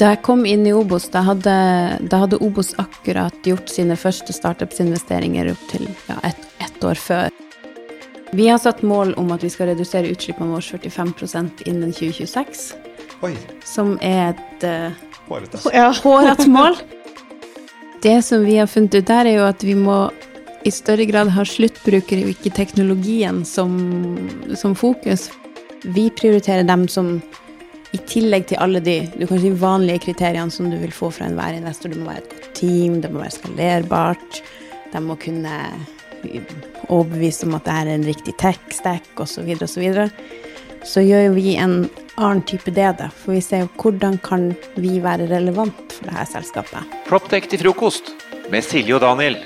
Da 0.00 0.14
jeg 0.14 0.22
kom 0.24 0.46
inn 0.48 0.62
i 0.64 0.72
Obos, 0.72 1.10
da 1.12 1.20
hadde, 1.26 1.52
da 2.08 2.22
hadde 2.22 2.38
Obos 2.40 2.70
akkurat 2.80 3.36
gjort 3.44 3.68
sine 3.68 3.98
første 4.00 4.32
startups-investeringer 4.32 5.50
opp 5.52 5.64
til 5.68 5.84
ja, 6.08 6.16
ett 6.24 6.46
et 6.64 6.84
år 6.88 6.96
før. 6.96 7.28
Vi 8.32 8.46
har 8.48 8.60
satt 8.62 8.80
mål 8.86 9.12
om 9.20 9.28
at 9.34 9.44
vi 9.44 9.50
skal 9.52 9.68
redusere 9.74 10.08
utslippene 10.08 10.54
våre 10.54 10.64
45% 10.64 11.66
innen 11.68 11.92
2026. 11.92 12.62
Oi, 13.26 13.34
Som 13.68 13.98
er 14.00 14.32
et 14.32 14.64
uh, 14.64 14.96
hårete. 15.28 15.60
Ja. 15.76 15.90
hårete 15.92 16.48
mål. 16.56 16.80
Det 18.00 18.16
som 18.24 18.46
vi 18.46 18.56
har 18.56 18.70
funnet 18.72 18.96
ut 18.96 19.10
der, 19.10 19.28
er 19.28 19.36
jo 19.42 19.44
at 19.50 19.66
vi 19.66 19.76
må 19.76 20.06
i 20.64 20.72
større 20.72 21.04
grad 21.08 21.28
ha 21.34 21.44
sluttbrukere 21.44 22.24
og 22.24 22.32
ikke 22.32 22.54
teknologien 22.56 23.44
som, 23.44 23.76
som 24.56 24.72
fokus. 24.72 25.28
Vi 25.84 26.08
prioriterer 26.16 26.64
dem 26.64 26.88
som 26.88 27.18
i 27.90 27.98
tillegg 28.06 28.46
til 28.50 28.60
alle 28.62 28.82
de 28.84 28.96
du 29.16 29.24
kan 29.26 29.40
si, 29.42 29.50
vanlige 29.50 30.04
kriteriene 30.06 30.52
som 30.54 30.70
du 30.70 30.76
vil 30.80 30.92
få 30.94 31.10
fra 31.14 31.26
enhver 31.26 31.58
investor. 31.58 31.90
Det 31.90 31.98
må 31.98 32.10
være 32.10 32.22
et 32.22 32.34
godt 32.34 32.50
team, 32.58 33.00
det 33.02 33.10
må 33.10 33.24
være 33.24 33.36
skalerbart, 33.38 34.42
de 34.92 35.02
må 35.02 35.16
kunne 35.20 35.56
overbevise 36.90 37.48
om 37.48 37.56
at 37.58 37.66
det 37.66 37.78
er 37.80 37.92
en 37.94 38.06
riktig 38.06 38.36
tech-stack 38.40 39.08
osv. 39.22 39.48
osv. 39.56 39.66
Så, 39.66 39.80
videre. 39.82 40.08
så 40.84 41.04
gjør 41.04 41.34
vi 41.34 41.54
en 41.56 41.78
annen 42.20 42.42
type 42.46 42.70
det, 42.76 42.90
da. 43.00 43.08
For 43.22 43.34
vi 43.36 43.44
ser 43.44 43.64
jo 43.64 43.70
hvordan 43.80 44.18
kan 44.22 44.50
vi 44.76 44.98
være 45.02 45.30
relevant 45.30 45.96
for 45.96 46.10
dette 46.10 46.28
selskapet. 46.34 46.98
Proptech 47.08 47.48
til 47.50 47.64
frokost 47.64 48.12
med 48.52 48.66
Silje 48.66 48.98
og 48.98 49.02
Daniel. 49.06 49.38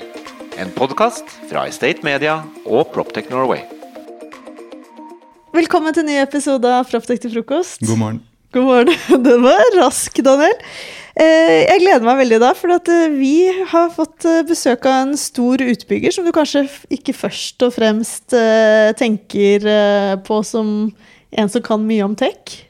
En 0.59 0.69
podkast 0.75 1.27
fra 1.49 1.65
Estate 1.67 2.05
Media 2.05 2.41
og 2.65 2.93
Proptech 2.93 3.31
Norway. 3.31 3.63
Velkommen 5.55 5.95
til 5.95 6.03
en 6.03 6.11
ny 6.11 6.21
episode 6.21 6.67
av 6.67 6.87
Proptech 6.91 7.21
til 7.23 7.37
frokost. 7.37 7.83
God 7.87 8.01
morgen. 8.01 8.23
God 8.55 8.63
morgen. 8.63 9.23
Den 9.25 9.41
var 9.43 9.65
rask, 9.75 10.15
Daniel. 10.23 10.53
Eh, 11.15 11.65
Jeg 11.67 11.81
gleder 11.81 12.05
meg 12.07 12.21
veldig 12.21 12.37
da, 12.39 12.53
for 12.55 12.71
at 12.71 12.87
eh, 12.91 13.11
vi 13.11 13.49
har 13.67 13.89
fått 13.91 14.23
eh, 14.29 14.45
besøk 14.47 14.87
av 14.87 15.01
en 15.01 15.17
stor 15.19 15.59
utbygger 15.59 16.15
som 16.15 16.23
du 16.23 16.31
kanskje 16.35 16.63
ikke 16.95 17.17
først 17.17 17.65
og 17.67 17.73
fremst 17.75 18.31
tenker 18.99 19.67
på 20.23 20.39
som 20.47 20.69
en 21.35 21.51
som 21.51 21.65
kan 21.67 21.83
mye 21.83 22.07
om 22.07 22.15
tech. 22.15 22.61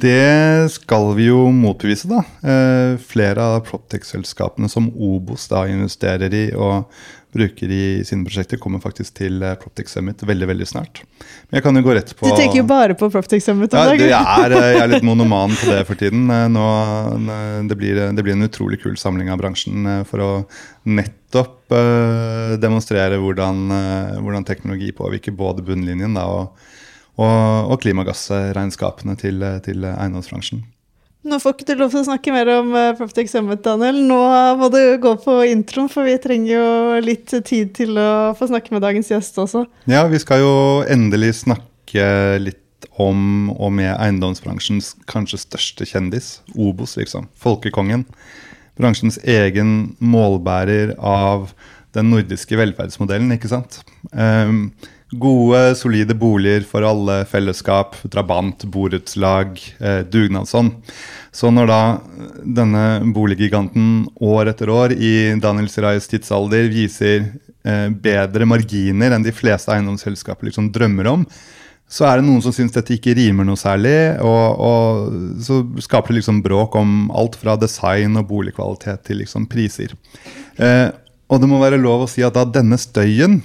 Det 0.00 0.70
skal 0.70 1.10
vi 1.18 1.26
jo 1.32 1.48
motbevise, 1.50 2.06
da. 2.06 2.22
Flere 3.10 3.48
av 3.56 3.64
Proptech-selskapene 3.66 4.70
som 4.70 4.86
Obos 4.94 5.48
da 5.50 5.64
investerer 5.66 6.30
i 6.30 6.44
og 6.54 6.86
bruker 7.34 7.70
i 7.70 7.82
sine 8.06 8.26
prosjekter, 8.26 8.58
kommer 8.60 8.82
faktisk 8.82 9.14
til 9.20 9.42
eh, 9.44 9.56
Proptech 9.60 9.90
Summit 9.90 10.22
veldig 10.26 10.48
veldig 10.50 10.66
snart. 10.68 11.02
Men 11.48 11.58
jeg 11.58 11.66
kan 11.66 11.78
jo 11.78 11.82
gå 11.86 11.94
rett 11.96 12.12
på 12.16 12.26
Du 12.26 12.34
tenker 12.34 12.60
jo 12.60 12.66
bare 12.68 12.96
på 12.98 13.10
Proptech 13.12 13.44
Summit 13.44 13.74
om 13.74 13.80
ja, 13.80 13.92
dagen. 13.92 14.10
jeg, 14.10 14.46
er, 14.46 14.56
jeg 14.56 14.82
er 14.82 14.92
litt 14.94 15.06
monoman 15.10 15.54
på 15.54 15.70
det 15.70 15.84
for 15.88 16.00
tiden. 16.00 16.26
Eh, 16.34 16.48
Nå, 16.52 16.66
eh, 17.20 17.60
det, 17.70 17.78
blir, 17.78 18.02
det 18.16 18.26
blir 18.26 18.36
en 18.36 18.48
utrolig 18.48 18.80
kul 18.82 18.98
samling 19.00 19.30
av 19.30 19.40
bransjen 19.42 19.86
eh, 19.86 20.02
for 20.08 20.24
å 20.24 20.30
nettopp 20.90 21.76
eh, 21.76 22.56
demonstrere 22.60 23.20
hvordan, 23.20 23.62
eh, 23.76 24.18
hvordan 24.24 24.48
teknologi 24.48 24.90
påvirker 24.96 25.36
både 25.36 25.64
bunnlinjen 25.66 26.18
da, 26.18 26.26
og, 26.26 26.68
og, 27.20 27.72
og 27.74 27.80
klimagassregnskapene 27.84 29.16
til, 29.20 29.42
eh, 29.46 29.58
til 29.64 29.86
eiendomsbransjen. 29.92 30.64
Nå 31.20 31.36
får 31.36 31.52
ikke 31.52 31.66
du 31.68 31.74
lov 31.82 31.90
til 31.92 32.00
å 32.00 32.06
snakke 32.06 32.32
mer 32.32 32.48
om 32.54 32.70
Proptex 32.72 33.00
Proptech 33.00 33.28
Summit, 33.28 33.60
Daniel. 33.64 33.98
Nå 34.08 34.20
må 34.56 34.70
du 34.72 34.80
gå 35.02 35.10
på 35.20 35.34
introen, 35.50 35.90
for 35.92 36.08
vi 36.08 36.14
trenger 36.22 36.54
jo 36.54 37.00
litt 37.04 37.34
tid 37.44 37.74
til 37.76 37.98
å 38.00 38.32
få 38.38 38.48
snakke 38.48 38.72
med 38.72 38.80
dagens 38.86 39.10
gjest 39.12 39.36
også. 39.42 39.66
Ja, 39.90 40.06
vi 40.08 40.20
skal 40.22 40.40
jo 40.40 40.54
endelig 40.88 41.42
snakke 41.42 42.06
litt 42.40 42.88
om 43.00 43.50
og 43.52 43.74
med 43.76 43.92
eiendomsbransjens 43.92 44.94
kanskje 45.10 45.42
største 45.42 45.84
kjendis, 45.88 46.38
Obos, 46.56 46.96
liksom. 46.96 47.28
Folkekongen. 47.36 48.06
Bransjens 48.80 49.20
egen 49.20 49.92
målbærer 50.00 50.94
av 50.96 51.50
den 51.96 52.08
nordiske 52.14 52.56
velferdsmodellen, 52.56 53.34
ikke 53.36 53.50
sant. 53.52 53.82
Ehm, 54.14 54.70
gode, 55.10 55.74
solide 55.74 56.14
boliger 56.14 56.64
for 56.66 56.86
alle, 56.86 57.24
fellesskap, 57.26 57.96
drabant, 58.12 58.64
borettslag, 58.70 59.58
eh, 59.80 60.02
dugnadsånd. 60.06 60.76
Så 61.32 61.50
når 61.50 61.70
da 61.70 61.82
denne 62.42 62.84
boliggiganten 63.14 64.08
år 64.22 64.50
etter 64.52 64.70
år 64.70 64.94
i 64.94 65.34
Daniel 65.42 65.70
Sirais 65.70 66.06
tidsalder 66.10 66.70
viser 66.70 67.26
eh, 67.64 67.88
bedre 67.90 68.46
marginer 68.46 69.14
enn 69.14 69.26
de 69.26 69.34
fleste 69.34 69.74
eiendomsselskaper 69.74 70.50
liksom 70.50 70.70
drømmer 70.74 71.10
om, 71.10 71.26
så 71.90 72.06
er 72.06 72.20
det 72.20 72.28
noen 72.28 72.42
som 72.42 72.54
syns 72.54 72.74
dette 72.76 72.94
ikke 72.94 73.16
rimer 73.18 73.46
noe 73.46 73.58
særlig, 73.58 74.14
og, 74.22 74.60
og 74.62 75.40
så 75.42 75.58
skaper 75.82 76.14
det 76.14 76.20
liksom 76.20 76.38
bråk 76.44 76.76
om 76.78 77.08
alt 77.10 77.34
fra 77.38 77.56
design 77.58 78.14
og 78.20 78.28
boligkvalitet 78.30 79.08
til 79.08 79.24
liksom 79.24 79.48
priser. 79.50 79.96
Eh, 80.54 80.86
og 81.30 81.42
det 81.42 81.50
må 81.50 81.58
være 81.62 81.82
lov 81.82 82.04
å 82.04 82.10
si 82.10 82.22
at 82.26 82.38
da 82.38 82.46
denne 82.46 82.78
støyen 82.78 83.40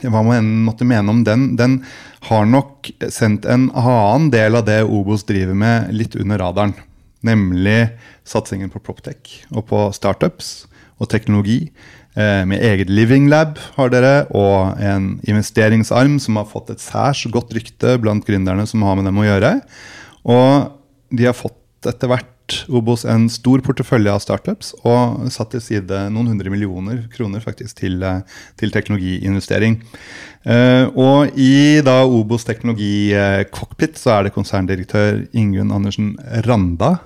hva 0.00 0.22
man 0.24 0.38
enn 0.38 0.52
måtte 0.66 0.86
mene 0.88 1.12
om 1.12 1.22
den, 1.26 1.52
den 1.58 1.80
har 2.28 2.46
nok 2.48 2.90
sendt 3.12 3.46
en 3.46 3.68
annen 3.76 4.30
del 4.32 4.56
av 4.58 4.66
det 4.66 4.80
Obos 4.86 5.26
driver 5.28 5.56
med, 5.58 5.92
litt 5.94 6.16
under 6.16 6.40
radaren. 6.42 6.74
Nemlig 7.22 7.92
satsingen 8.26 8.72
på 8.72 8.82
Proptech 8.82 9.42
og 9.52 9.66
på 9.70 9.84
startups 9.94 10.64
og 10.98 11.10
teknologi. 11.12 11.66
Eh, 12.12 12.42
med 12.48 12.60
eget 12.60 12.90
living 12.92 13.28
lab 13.32 13.60
har 13.76 13.92
dere, 13.92 14.26
og 14.36 14.80
en 14.82 15.14
investeringsarm 15.28 16.18
som 16.20 16.36
har 16.40 16.50
fått 16.50 16.74
et 16.74 16.82
særs 16.82 17.24
godt 17.32 17.54
rykte 17.56 17.96
blant 18.02 18.26
gründerne 18.26 18.66
som 18.68 18.84
har 18.84 18.98
med 18.98 19.08
dem 19.08 19.20
å 19.22 19.26
gjøre. 19.26 19.54
Og 20.28 20.72
de 21.12 21.28
har 21.28 21.36
fått 21.36 21.88
etter 21.88 22.10
hvert 22.10 22.31
Obos 22.72 23.04
en 23.08 23.28
stor 23.32 23.62
portefølje 23.64 24.12
av 24.12 24.22
startups 24.24 24.72
og 24.82 25.28
satt 25.34 25.54
til 25.54 25.62
side 25.64 26.00
noen 26.14 26.32
hundre 26.32 26.52
millioner 26.52 27.04
kroner 27.12 27.42
faktisk 27.44 27.80
til, 27.82 28.02
eh, 28.02 28.22
til 28.60 28.74
teknologiinvestering. 28.74 29.78
Eh, 30.44 30.86
og 30.98 31.38
i 31.38 31.80
da 31.84 32.02
Obos 32.04 32.44
teknologi-cockpit 32.48 33.98
så 34.00 34.16
er 34.16 34.26
det 34.26 34.36
konserndirektør 34.36 35.24
Ingunn 35.32 35.74
Andersen 35.74 36.16
Randa 36.46 36.98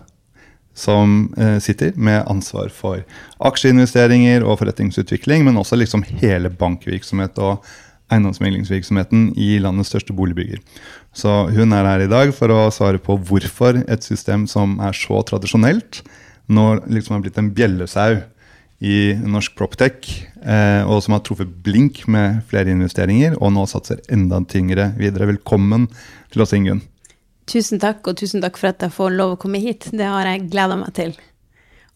som 0.77 1.33
eh, 1.41 1.59
sitter 1.65 1.97
med 1.97 2.27
ansvar 2.29 2.69
for 2.69 3.01
aksjeinvesteringer 3.49 4.45
og 4.45 4.61
forretningsutvikling, 4.61 5.45
men 5.47 5.57
også 5.57 5.79
liksom 5.81 6.05
hele 6.21 6.53
bankvirksomhet 6.53 7.39
og 7.41 7.65
eiendomsmeglingsvirksomheten 8.13 9.31
i 9.41 9.57
landets 9.63 9.91
største 9.91 10.15
boligbygger. 10.15 10.61
Så 11.17 11.33
hun 11.49 11.73
er 11.73 11.87
her 11.89 12.05
i 12.05 12.11
dag 12.13 12.31
for 12.37 12.53
å 12.53 12.67
svare 12.75 13.01
på 13.01 13.17
hvorfor 13.17 13.79
et 13.89 14.05
system 14.05 14.45
som 14.51 14.77
er 14.85 14.97
så 14.97 15.23
tradisjonelt, 15.25 16.03
nå 16.53 16.67
liksom 16.85 17.17
har 17.17 17.23
blitt 17.25 17.39
en 17.41 17.55
bjellesau 17.57 18.19
i 18.85 19.15
norsk 19.25 19.55
proptech, 19.57 20.11
eh, 20.45 20.83
og 20.85 21.01
som 21.03 21.17
har 21.17 21.23
truffet 21.25 21.49
blink 21.65 22.03
med 22.13 22.43
flere 22.51 22.75
investeringer, 22.75 23.39
og 23.41 23.55
nå 23.57 23.65
satser 23.71 24.03
enda 24.13 24.43
tyngre 24.45 24.91
videre. 25.01 25.31
Velkommen 25.33 25.89
til 26.35 26.45
oss, 26.45 26.53
Ingunn. 26.53 26.85
Tusen 27.49 27.81
takk, 27.81 28.05
og 28.05 28.21
tusen 28.21 28.45
takk 28.45 28.61
for 28.61 28.75
at 28.75 28.85
jeg 28.85 28.93
får 28.93 29.17
lov 29.17 29.37
å 29.37 29.41
komme 29.41 29.63
hit. 29.63 29.89
Det 29.97 30.05
har 30.05 30.29
jeg 30.29 30.51
gleda 30.53 30.77
meg 30.77 30.93
til. 30.99 31.17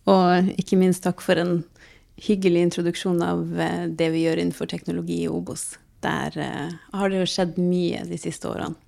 Og 0.09 0.54
ikke 0.56 0.80
minst 0.80 1.04
takk 1.04 1.20
for 1.20 1.36
en 1.36 1.59
hyggelig 2.20 2.70
introduksjon 2.70 3.20
av 3.25 3.44
eh, 3.60 3.88
det 3.92 4.14
vi 4.14 4.25
gjør 4.25 4.41
innenfor 4.41 4.70
teknologi 4.70 5.26
i 5.26 5.30
Obos. 5.30 5.75
Der 6.00 6.32
eh, 6.41 6.78
har 6.97 7.12
det 7.12 7.20
jo 7.20 7.28
skjedd 7.28 7.60
mye 7.60 8.06
de 8.09 8.16
siste 8.20 8.48
årene. 8.48 8.78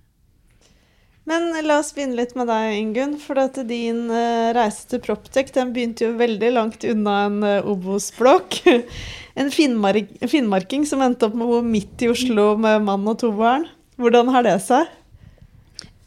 Men 1.29 1.53
la 1.63 1.79
oss 1.79 1.93
begynne 1.95 2.19
litt 2.19 2.33
med 2.35 2.49
deg, 2.51 2.77
Ingunn. 2.81 3.13
For 3.23 3.39
at 3.39 3.61
din 3.69 4.09
eh, 4.11 4.51
reise 4.57 4.89
til 4.91 5.03
Proptech 5.05 5.53
den 5.55 5.71
begynte 5.75 6.09
jo 6.09 6.17
veldig 6.19 6.51
langt 6.57 6.87
unna 6.89 7.19
en 7.29 7.37
uh, 7.47 7.69
Obos-blokk. 7.71 8.59
en 9.39 9.53
finnmark 9.55 10.11
finnmarking 10.29 10.89
som 10.89 11.05
endte 11.05 11.29
opp 11.29 11.37
med 11.39 11.47
å 11.47 11.61
bo 11.61 11.63
midt 11.67 12.03
i 12.03 12.11
Oslo 12.11 12.53
med 12.61 12.83
mann 12.89 13.07
og 13.07 13.21
to 13.23 13.31
barn. 13.37 13.69
Hvordan 14.03 14.33
har 14.35 14.49
det 14.49 14.59
seg? 14.65 14.91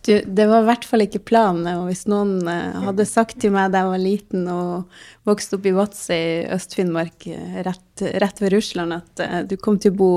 Du, 0.05 0.21
det 0.21 0.45
var 0.45 0.61
i 0.61 0.67
hvert 0.67 0.83
fall 0.85 1.05
ikke 1.05 1.23
planen. 1.25 1.65
Og 1.79 1.87
hvis 1.89 2.03
noen 2.11 2.43
eh, 2.49 2.75
hadde 2.85 3.07
sagt 3.09 3.39
til 3.41 3.55
meg 3.55 3.71
da 3.73 3.81
jeg 3.81 3.93
var 3.93 4.03
liten 4.03 4.49
og 4.51 4.99
vokste 5.25 5.57
opp 5.57 5.65
i 5.65 5.73
Vadsø 5.73 6.17
i 6.17 6.43
Øst-Finnmark, 6.53 7.25
eh, 7.31 7.55
rett, 7.65 8.03
rett 8.21 8.43
ved 8.43 8.53
Russland, 8.53 8.99
at 8.99 9.23
eh, 9.25 9.39
du 9.49 9.55
kom 9.57 9.79
til 9.81 9.95
å 9.95 9.97
bo 9.97 10.11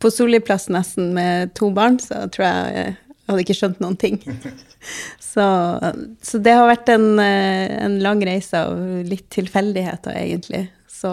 på 0.00 0.10
Solliplass 0.10 0.70
nesten 0.72 1.12
med 1.14 1.54
to 1.58 1.68
barn, 1.76 2.00
så 2.02 2.24
tror 2.32 2.48
jeg 2.48 2.96
jeg 3.30 3.36
hadde 3.36 3.46
ikke 3.46 3.58
skjønt 3.60 3.80
noen 3.82 3.96
ting. 4.00 4.18
Så, 5.30 5.44
så 6.24 6.38
det 6.42 6.54
har 6.56 6.64
vært 6.66 6.88
en, 6.90 7.04
eh, 7.22 7.68
en 7.84 7.98
lang 8.02 8.18
reise 8.26 8.58
av 8.58 8.72
litt 9.06 9.28
tilfeldigheter, 9.30 10.16
egentlig. 10.18 10.64
Så 10.90 11.12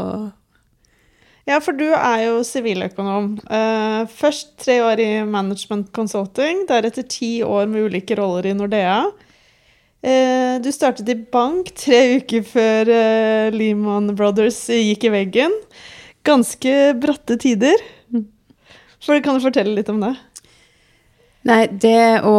Ja, 1.45 1.59
for 1.61 1.77
du 1.77 1.85
er 1.91 2.23
jo 2.23 2.39
siviløkonom. 2.47 3.27
Eh, 3.45 4.07
først 4.09 4.55
tre 4.63 4.79
år 4.81 5.03
i 5.03 5.09
management 5.27 5.91
consulting, 5.93 6.63
deretter 6.71 7.05
ti 7.05 7.43
år 7.45 7.69
med 7.69 7.91
ulike 7.91 8.17
roller 8.17 8.49
i 8.49 8.55
Nordea. 8.57 9.03
Eh, 10.01 10.57
du 10.63 10.71
startet 10.73 11.09
i 11.13 11.19
bank 11.35 11.69
tre 11.77 12.01
uker 12.17 12.47
før 12.47 12.89
eh, 12.89 13.53
Lehman 13.53 14.15
Brothers 14.15 14.63
gikk 14.71 15.05
i 15.11 15.13
veggen. 15.13 15.53
Ganske 16.25 16.73
bratte 16.97 17.37
tider. 17.43 17.85
For 19.03 19.21
Kan 19.21 19.37
du 19.37 19.45
fortelle 19.45 19.75
litt 19.77 19.89
om 19.93 20.01
det? 20.01 20.15
Nei, 21.47 21.61
det 21.71 22.21
å 22.27 22.37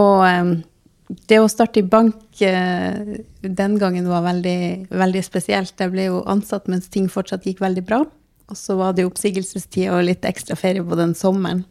det 1.09 1.39
å 1.41 1.49
starte 1.49 1.81
i 1.81 1.87
bank 1.89 2.43
eh, 2.45 3.19
den 3.41 3.79
gangen 3.81 4.09
var 4.11 4.27
veldig, 4.27 4.89
veldig 4.93 5.23
spesielt. 5.25 5.73
Jeg 5.81 5.93
ble 5.95 6.09
jo 6.11 6.21
ansatt 6.29 6.69
mens 6.69 6.91
ting 6.93 7.09
fortsatt 7.09 7.47
gikk 7.49 7.63
veldig 7.65 7.85
bra. 7.89 8.03
Og 8.49 8.57
så 8.57 8.77
var 8.77 8.93
det 8.93 9.05
jo 9.05 9.11
oppsigelsestid 9.11 9.89
og 9.93 10.05
litt 10.05 10.29
ekstra 10.29 10.57
ferie 10.57 10.85
på 10.85 10.99
den 11.01 11.15
sommeren. 11.17 11.65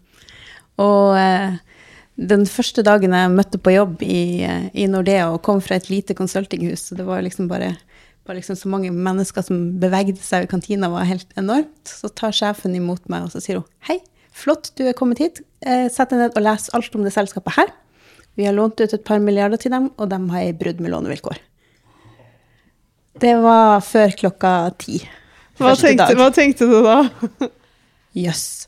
Og 0.81 1.13
eh, 1.17 1.57
den 2.17 2.47
første 2.49 2.81
dagen 2.85 3.13
jeg 3.13 3.33
møtte 3.33 3.61
på 3.61 3.75
jobb 3.75 4.01
i, 4.05 4.41
eh, 4.45 4.67
i 4.73 4.89
Nordea 4.89 5.29
og 5.29 5.43
kom 5.45 5.61
fra 5.61 5.77
et 5.77 5.89
lite 5.93 6.17
konsultinghus, 6.17 6.89
så 6.89 6.97
det 6.97 7.05
var 7.05 7.21
liksom 7.25 7.49
bare, 7.49 7.75
bare 8.25 8.39
liksom 8.39 8.57
så 8.57 8.73
mange 8.73 8.89
mennesker 8.93 9.45
som 9.45 9.63
bevegde 9.81 10.21
seg 10.25 10.45
i 10.45 10.49
kantina, 10.49 10.89
var 10.93 11.09
helt 11.09 11.29
enormt. 11.37 11.77
Så 11.85 12.09
tar 12.09 12.33
sjefen 12.33 12.77
imot 12.77 13.05
meg, 13.05 13.25
og 13.25 13.33
så 13.33 13.41
sier 13.43 13.61
hun 13.61 13.69
hei, 13.89 14.01
flott, 14.37 14.71
du 14.77 14.85
er 14.87 14.95
kommet 14.97 15.21
hit. 15.21 15.41
Eh, 15.65 15.87
sett 15.93 16.13
deg 16.13 16.21
ned 16.21 16.37
og 16.37 16.45
les 16.45 16.69
alt 16.77 16.97
om 16.97 17.05
det 17.05 17.13
selskapet 17.15 17.57
her. 17.57 17.73
Vi 18.37 18.45
har 18.45 18.53
lånt 18.53 18.79
ut 18.79 18.93
et 18.93 19.05
par 19.05 19.21
milliarder 19.23 19.57
til 19.57 19.73
dem, 19.73 19.89
og 19.97 20.11
de 20.11 20.19
har 20.31 20.45
i 20.45 20.55
brudd 20.57 20.81
med 20.83 20.93
lånevilkår. 20.93 21.39
Det 23.17 23.33
var 23.41 23.81
før 23.81 24.13
klokka 24.19 24.51
ti. 24.77 24.99
Hva 25.57 25.73
tenkte, 25.73 26.13
hva 26.19 26.27
tenkte 26.33 26.67
du 26.69 26.75
da? 26.85 26.99
Jøss. 28.17 28.67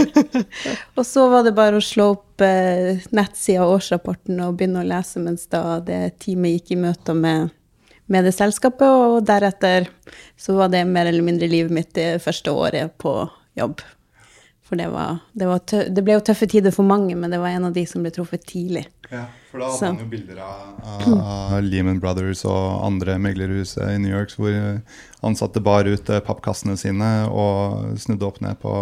og 0.96 1.04
så 1.04 1.26
var 1.28 1.44
det 1.44 1.52
bare 1.56 1.76
å 1.76 1.84
slå 1.84 2.06
opp 2.14 2.44
eh, 2.44 3.04
nettsida 3.12 3.66
og 3.66 3.76
årsrapporten 3.76 4.40
og 4.46 4.56
begynne 4.56 4.80
å 4.80 4.88
lese 4.88 5.20
mens 5.20 5.44
da 5.52 5.76
det 5.84 6.16
teamet 6.24 6.56
gikk 6.56 6.72
i 6.72 6.80
møter 6.86 7.16
med, 7.16 7.52
med 8.08 8.24
det 8.28 8.32
selskapet, 8.36 8.88
og 8.88 9.28
deretter 9.28 9.90
så 10.40 10.56
var 10.56 10.72
det 10.72 10.86
mer 10.88 11.12
eller 11.12 11.24
mindre 11.24 11.48
livet 11.52 11.76
mitt 11.76 11.92
det 11.96 12.14
første 12.24 12.52
året 12.52 12.96
på 13.00 13.14
jobb. 13.60 13.84
For 14.70 14.78
det, 14.78 14.86
var, 14.92 15.16
det, 15.34 15.46
var 15.50 15.58
tø 15.66 15.80
det 15.90 16.02
ble 16.06 16.14
jo 16.14 16.20
tøffe 16.30 16.46
tider 16.46 16.70
for 16.70 16.86
mange, 16.86 17.16
men 17.18 17.32
det 17.34 17.40
var 17.42 17.50
en 17.56 17.64
av 17.66 17.72
de 17.74 17.82
som 17.90 18.04
ble 18.06 18.12
truffet 18.14 18.44
tidlig. 18.46 18.84
Ja, 19.10 19.24
for 19.50 19.58
da 19.64 19.70
Så- 19.74 19.88
hadde 19.88 19.96
man 19.96 20.04
jo 20.04 20.10
bilder 20.12 20.38
av, 20.46 21.16
av 21.56 21.62
Lehman 21.66 21.98
Brothers 21.98 22.44
og 22.46 22.84
andre 22.86 23.16
meglerhus 23.18 23.72
i 23.82 23.96
New 23.98 24.12
York 24.14 24.30
hvor 24.38 24.54
ansatte 25.26 25.58
bar 25.66 25.90
ut 25.90 26.08
eh, 26.14 26.20
pappkassene 26.22 26.76
sine 26.78 27.08
og 27.26 27.98
snudde 27.98 28.28
opp 28.28 28.38
ned 28.46 28.60
på, 28.62 28.76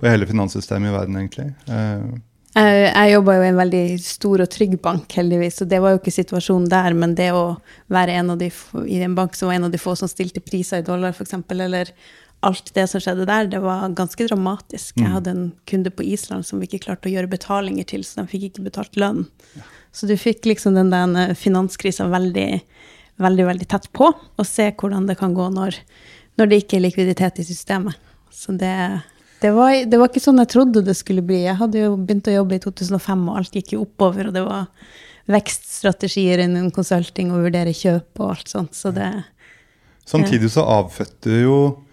på 0.00 0.08
hele 0.08 0.24
finanssystemet 0.30 0.88
i 0.88 0.96
verden, 0.96 1.20
egentlig. 1.20 1.50
Eh, 1.68 2.08
Jeg, 2.56 2.78
jeg 2.88 3.12
jobba 3.12 3.36
jo 3.36 3.42
i 3.44 3.50
en 3.52 3.60
veldig 3.60 3.82
stor 4.02 4.42
og 4.42 4.48
trygg 4.50 4.72
bank, 4.82 5.12
heldigvis, 5.20 5.60
og 5.62 5.68
det 5.70 5.78
var 5.84 5.92
jo 5.92 6.00
ikke 6.00 6.16
situasjonen 6.16 6.64
der, 6.72 6.96
men 6.98 7.12
det 7.14 7.28
å 7.36 7.44
være 7.92 8.16
en 8.18 8.32
av 8.32 8.40
de, 8.40 8.48
i 8.90 9.02
en 9.04 9.14
bank 9.14 9.36
som 9.38 9.46
var 9.52 9.60
en 9.60 9.68
av 9.68 9.70
de 9.76 9.78
få 9.78 9.92
som 10.00 10.08
stilte 10.10 10.40
priser 10.42 10.80
i 10.82 10.86
dollar, 10.88 11.12
f.eks., 11.14 11.36
eller 11.54 11.92
alt 12.46 12.70
det 12.74 12.86
som 12.88 13.02
skjedde 13.02 13.26
der, 13.28 13.48
det 13.52 13.60
var 13.60 13.90
ganske 13.96 14.24
dramatisk. 14.28 14.96
Jeg 14.96 15.12
hadde 15.12 15.32
en 15.34 15.46
kunde 15.68 15.92
på 15.92 16.04
Island 16.06 16.46
som 16.48 16.60
vi 16.60 16.68
ikke 16.68 16.86
klarte 16.86 17.10
å 17.10 17.12
gjøre 17.12 17.30
betalinger 17.32 17.88
til, 17.90 18.04
så 18.06 18.22
de 18.22 18.30
fikk 18.30 18.46
ikke 18.48 18.64
betalt 18.70 18.96
lønn. 19.00 19.26
Så 19.92 20.08
du 20.08 20.14
fikk 20.16 20.48
liksom 20.48 20.78
den 20.78 20.92
der 20.92 21.34
finanskrisa 21.36 22.06
veldig, 22.08 22.48
veldig, 23.20 23.46
veldig 23.50 23.68
tett 23.68 23.90
på, 23.96 24.08
og 24.14 24.48
se 24.48 24.70
hvordan 24.70 25.08
det 25.10 25.18
kan 25.20 25.34
gå 25.36 25.50
når, 25.52 25.76
når 26.40 26.50
det 26.50 26.62
ikke 26.62 26.78
er 26.78 26.86
likviditet 26.86 27.42
i 27.42 27.46
systemet. 27.50 27.98
Så 28.32 28.54
det, 28.56 28.72
det, 29.42 29.52
var, 29.52 29.74
det 29.84 30.00
var 30.00 30.08
ikke 30.08 30.24
sånn 30.24 30.40
jeg 30.40 30.52
trodde 30.54 30.84
det 30.86 30.96
skulle 30.96 31.26
bli. 31.26 31.42
Jeg 31.44 31.58
hadde 31.60 31.84
jo 31.84 31.92
begynt 31.98 32.30
å 32.30 32.38
jobbe 32.38 32.56
i 32.56 32.64
2005, 32.64 33.28
og 33.28 33.42
alt 33.42 33.60
gikk 33.60 33.76
jo 33.76 33.84
oppover, 33.84 34.30
og 34.30 34.38
det 34.38 34.46
var 34.46 34.70
vekststrategier 35.30 36.46
innen 36.46 36.72
consulting 36.74 37.34
og 37.34 37.44
vurdere 37.44 37.76
kjøp 37.76 38.22
og 38.22 38.32
alt 38.32 38.56
sånt, 38.56 38.74
så 38.78 38.94
det 38.94 39.12
Samtidig 40.10 40.48
så 40.50 40.64
avfødte 40.66 41.36
jo 41.44 41.56
eh, 41.68 41.89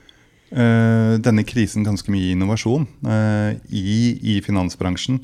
denne 0.49 1.44
krisen 1.44 1.83
ganske 1.83 2.11
mye 2.13 2.31
innovasjon 2.31 2.85
eh, 3.03 3.57
i, 3.67 3.94
i 4.35 4.39
finansbransjen. 4.45 5.21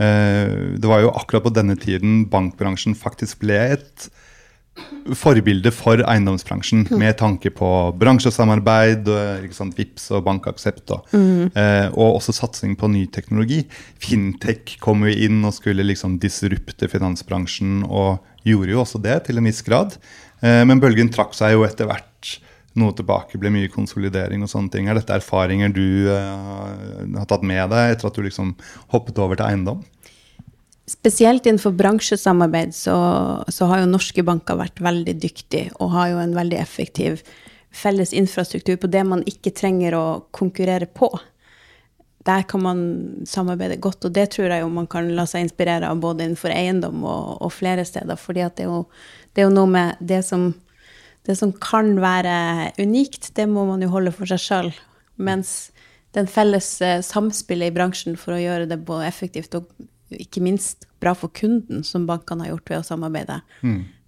Eh, 0.00 0.78
det 0.80 0.88
var 0.88 1.02
jo 1.04 1.12
akkurat 1.12 1.44
på 1.44 1.52
denne 1.52 1.76
tiden 1.80 2.24
bankbransjen 2.30 2.96
faktisk 2.96 3.42
ble 3.44 3.58
et 3.76 4.10
forbilde 5.18 5.72
for 5.74 6.00
eiendomsbransjen, 6.08 6.86
med 6.96 7.18
tanke 7.20 7.50
på 7.52 7.68
bransjesamarbeid, 8.00 9.08
ikke 9.44 9.56
sant, 9.56 9.76
VIPS 9.76 10.06
og 10.16 10.24
bankaksept, 10.28 10.92
og, 10.94 11.10
eh, 11.12 11.88
og 11.90 12.20
også 12.20 12.32
satsing 12.38 12.76
på 12.80 12.88
ny 12.88 13.04
teknologi. 13.12 13.64
Fintech 14.00 14.78
kom 14.80 15.04
jo 15.04 15.12
inn 15.12 15.42
og 15.44 15.56
skulle 15.56 15.84
liksom 15.84 16.18
disrupte 16.22 16.88
finansbransjen, 16.88 17.82
og 17.84 18.22
gjorde 18.46 18.72
jo 18.72 18.80
også 18.84 19.02
det 19.02 19.18
til 19.26 19.40
en 19.40 19.50
viss 19.50 19.60
grad. 19.66 19.98
Eh, 20.40 20.62
men 20.64 20.80
bølgen 20.80 21.12
trakk 21.12 21.34
seg 21.36 21.58
jo 21.58 21.66
etter 21.66 21.90
hvert 21.90 22.38
noe 22.78 22.94
tilbake, 22.94 23.38
ble 23.40 23.50
mye 23.52 23.70
konsolidering 23.72 24.44
og 24.44 24.50
sånne 24.52 24.70
ting. 24.72 24.88
Er 24.88 24.98
dette 24.98 25.16
erfaringer 25.16 25.72
du 25.74 26.06
uh, 26.06 27.16
har 27.16 27.30
tatt 27.30 27.46
med 27.46 27.72
deg 27.72 27.96
etter 27.96 28.10
at 28.10 28.18
du 28.18 28.22
liksom 28.26 28.54
hoppet 28.94 29.18
over 29.18 29.40
til 29.40 29.48
eiendom? 29.48 29.82
Spesielt 30.90 31.46
innenfor 31.46 31.74
bransjesamarbeid 31.78 32.74
så, 32.74 32.96
så 33.46 33.68
har 33.70 33.82
jo 33.82 33.90
norske 33.90 34.24
banker 34.26 34.58
vært 34.58 34.82
veldig 34.82 35.14
dyktige 35.22 35.70
og 35.78 35.92
har 35.94 36.10
jo 36.14 36.22
en 36.22 36.34
veldig 36.34 36.58
effektiv 36.58 37.22
felles 37.70 38.12
infrastruktur 38.16 38.78
på 38.82 38.90
det 38.90 39.04
man 39.06 39.22
ikke 39.30 39.52
trenger 39.54 39.94
å 39.94 40.06
konkurrere 40.34 40.88
på. 40.90 41.10
Der 42.26 42.42
kan 42.42 42.62
man 42.62 42.80
samarbeide 43.26 43.78
godt, 43.80 44.04
og 44.04 44.12
det 44.12 44.26
tror 44.34 44.50
jeg 44.50 44.64
jo 44.64 44.72
man 44.72 44.88
kan 44.90 45.08
la 45.16 45.24
seg 45.30 45.46
inspirere 45.46 45.88
av 45.88 46.02
både 46.02 46.26
innenfor 46.26 46.52
eiendom 46.52 47.04
og, 47.06 47.38
og 47.38 47.54
flere 47.54 47.86
steder. 47.86 48.18
fordi 48.18 48.48
det 48.58 48.66
det 49.34 49.42
er 49.42 49.46
jo 49.46 49.54
noe 49.54 49.70
med 49.70 50.00
det 50.00 50.24
som, 50.26 50.50
det 51.30 51.38
som 51.38 51.52
kan 51.62 51.94
være 52.02 52.72
unikt, 52.80 53.30
det 53.38 53.46
må 53.50 53.64
man 53.68 53.82
jo 53.84 53.92
holde 53.92 54.12
for 54.14 54.30
seg 54.30 54.42
sjøl. 54.42 54.72
Mens 55.20 55.70
den 56.16 56.26
felles 56.30 56.72
eh, 56.82 56.98
samspillet 57.06 57.70
i 57.70 57.74
bransjen 57.76 58.18
for 58.18 58.34
å 58.34 58.42
gjøre 58.42 58.66
det 58.70 58.80
både 58.86 59.06
effektivt 59.06 59.54
og 59.58 59.70
ikke 60.10 60.42
minst 60.42 60.88
bra 61.00 61.14
for 61.14 61.30
kunden, 61.34 61.84
som 61.86 62.08
bankene 62.08 62.44
har 62.44 62.56
gjort 62.56 62.72
ved 62.72 62.80
å 62.80 62.86
samarbeide, 62.88 63.36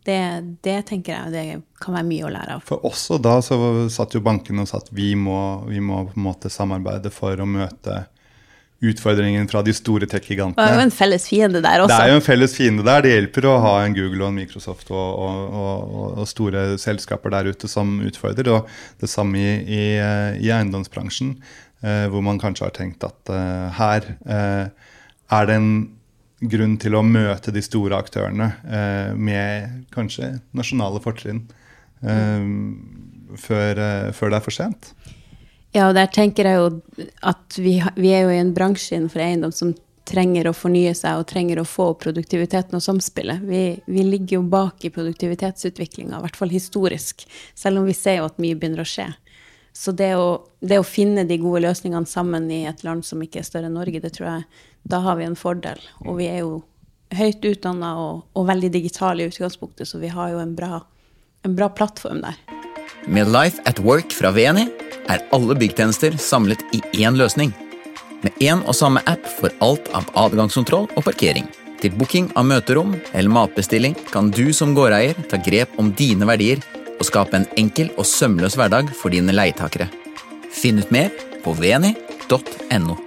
det, 0.02 0.18
det 0.66 0.78
tenker 0.88 1.14
jeg 1.14 1.30
det 1.30 1.44
kan 1.78 1.94
være 1.94 2.08
mye 2.08 2.26
å 2.26 2.32
lære 2.34 2.56
av. 2.56 2.64
For 2.66 2.82
også 2.88 3.20
da 3.22 3.36
så 3.44 3.56
satt 3.92 4.16
jo 4.16 4.22
bankene 4.24 4.64
og 4.64 4.70
sa 4.70 4.80
at 4.82 4.90
vi 4.90 5.12
må, 5.14 5.62
vi 5.68 5.78
må 5.78 6.00
på 6.08 6.18
en 6.18 6.26
måte 6.26 6.50
samarbeide 6.50 7.12
for 7.14 7.38
å 7.38 7.46
møte 7.46 8.00
utfordringen 8.82 9.46
fra 9.50 9.62
de 9.62 9.74
store 9.76 10.08
tech-gigantene. 10.10 10.58
Det 10.58 10.74
er 10.74 10.80
jo 10.80 10.86
en 10.88 10.94
felles 10.94 11.26
fiende 11.30 11.62
der 11.62 11.84
også. 11.84 11.92
Det 11.92 11.98
er 12.02 12.10
jo 12.10 12.18
en 12.18 12.26
felles 12.26 12.56
fiende 12.56 12.86
der. 12.86 13.04
Det 13.04 13.14
hjelper 13.14 13.46
å 13.46 13.56
ha 13.62 13.74
en 13.84 13.94
Google 13.96 14.24
og 14.24 14.32
en 14.32 14.40
Microsoft 14.40 14.90
og, 14.90 15.22
og, 15.22 15.56
og, 15.62 16.04
og 16.22 16.30
store 16.30 16.64
selskaper 16.82 17.34
der 17.36 17.52
ute 17.52 17.70
som 17.70 18.00
utfordrer. 18.02 18.50
Og 18.56 18.70
det 19.02 19.10
samme 19.12 19.38
i, 19.38 19.54
i, 19.62 19.84
i 20.42 20.50
eiendomsbransjen, 20.50 21.36
eh, 21.86 22.06
hvor 22.10 22.26
man 22.26 22.42
kanskje 22.42 22.66
har 22.66 22.76
tenkt 22.76 23.06
at 23.06 23.32
eh, 23.32 23.66
her 23.78 24.12
eh, 24.26 24.92
er 25.32 25.48
det 25.48 25.58
en 25.60 25.72
grunn 26.52 26.76
til 26.82 26.98
å 26.98 27.04
møte 27.06 27.54
de 27.54 27.62
store 27.62 27.98
aktørene 28.02 28.50
eh, 28.66 29.14
med 29.14 29.82
kanskje 29.94 30.34
nasjonale 30.58 30.98
fortrinn 31.04 31.44
eh, 32.02 32.46
før, 33.38 33.78
eh, 33.78 34.08
før 34.16 34.32
det 34.32 34.40
er 34.40 34.46
for 34.48 34.58
sent. 34.58 34.94
Ja, 35.72 35.88
og 35.88 35.96
der 35.96 36.10
tenker 36.12 36.48
jeg 36.48 36.58
jo 36.60 37.06
at 37.24 37.56
vi, 37.56 37.78
vi 37.96 38.12
er 38.12 38.26
jo 38.26 38.34
i 38.34 38.40
en 38.42 38.52
bransje 38.56 38.98
innenfor 38.98 39.24
eiendom 39.24 39.54
som 39.56 39.72
trenger 40.08 40.48
å 40.48 40.54
fornye 40.56 40.92
seg 40.98 41.20
og 41.20 41.28
trenger 41.30 41.60
å 41.62 41.68
få 41.68 41.92
produktiviteten 42.00 42.76
og 42.76 42.84
samspillet. 42.84 43.44
Vi, 43.46 43.62
vi 43.86 44.04
ligger 44.04 44.40
jo 44.40 44.42
bak 44.52 44.84
i 44.84 44.90
produktivitetsutviklinga, 44.92 46.18
i 46.18 46.26
hvert 46.26 46.38
fall 46.38 46.52
historisk, 46.52 47.24
selv 47.54 47.80
om 47.80 47.88
vi 47.88 47.96
ser 47.96 48.20
jo 48.20 48.28
at 48.28 48.40
mye 48.42 48.58
begynner 48.58 48.84
å 48.84 48.88
skje. 48.88 49.08
Så 49.72 49.94
det 49.96 50.10
å, 50.20 50.42
det 50.60 50.76
å 50.82 50.84
finne 50.84 51.24
de 51.24 51.38
gode 51.40 51.62
løsningene 51.64 52.10
sammen 52.10 52.50
i 52.52 52.66
et 52.68 52.84
land 52.84 53.06
som 53.08 53.22
ikke 53.24 53.40
er 53.40 53.48
større 53.48 53.70
enn 53.70 53.78
Norge, 53.78 54.02
det 54.04 54.12
tror 54.18 54.28
jeg, 54.28 54.66
da 54.84 55.00
har 55.06 55.16
vi 55.16 55.30
en 55.30 55.38
fordel. 55.38 55.80
Og 56.04 56.18
vi 56.20 56.28
er 56.28 56.42
jo 56.42 56.60
høyt 57.16 57.44
utdanna 57.48 57.94
og, 58.02 58.26
og 58.36 58.48
veldig 58.50 58.72
digitale 58.74 59.24
i 59.24 59.32
utgangspunktet, 59.32 59.88
så 59.88 60.02
vi 60.02 60.12
har 60.12 60.34
jo 60.34 60.42
en 60.42 60.52
bra, 60.58 60.82
en 61.46 61.56
bra 61.56 61.72
plattform 61.72 62.20
der. 62.26 62.36
Med 63.08 63.32
Life 63.32 63.62
at 63.64 63.80
Work 63.80 64.12
fra 64.12 64.34
VNI 64.34 64.68
er 65.10 65.24
alle 65.34 65.56
byggtjenester 65.58 66.18
samlet 66.20 66.62
i 66.76 66.82
én 67.02 67.16
løsning. 67.18 67.52
Med 68.22 68.36
én 68.44 68.62
og 68.66 68.76
samme 68.78 69.02
app 69.10 69.26
for 69.26 69.50
alt 69.64 69.88
av 69.96 70.06
adgangskontroll 70.14 70.86
og 70.94 71.06
parkering. 71.06 71.48
Til 71.82 71.94
booking 71.98 72.28
av 72.38 72.46
møterom 72.46 72.94
eller 73.10 73.32
matbestilling 73.34 73.96
kan 74.12 74.30
du 74.30 74.52
som 74.54 74.76
gårdeier 74.76 75.18
ta 75.30 75.40
grep 75.42 75.74
om 75.82 75.90
dine 75.98 76.28
verdier 76.28 76.62
og 76.98 77.08
skape 77.08 77.34
en 77.34 77.48
enkel 77.58 77.90
og 77.96 78.06
sømløs 78.06 78.54
hverdag 78.58 78.92
for 78.94 79.10
dine 79.10 79.34
leietakere. 79.34 79.88
Finn 80.52 80.78
ut 80.78 80.92
mer 80.94 81.10
på 81.42 81.56
veni.no. 81.58 82.98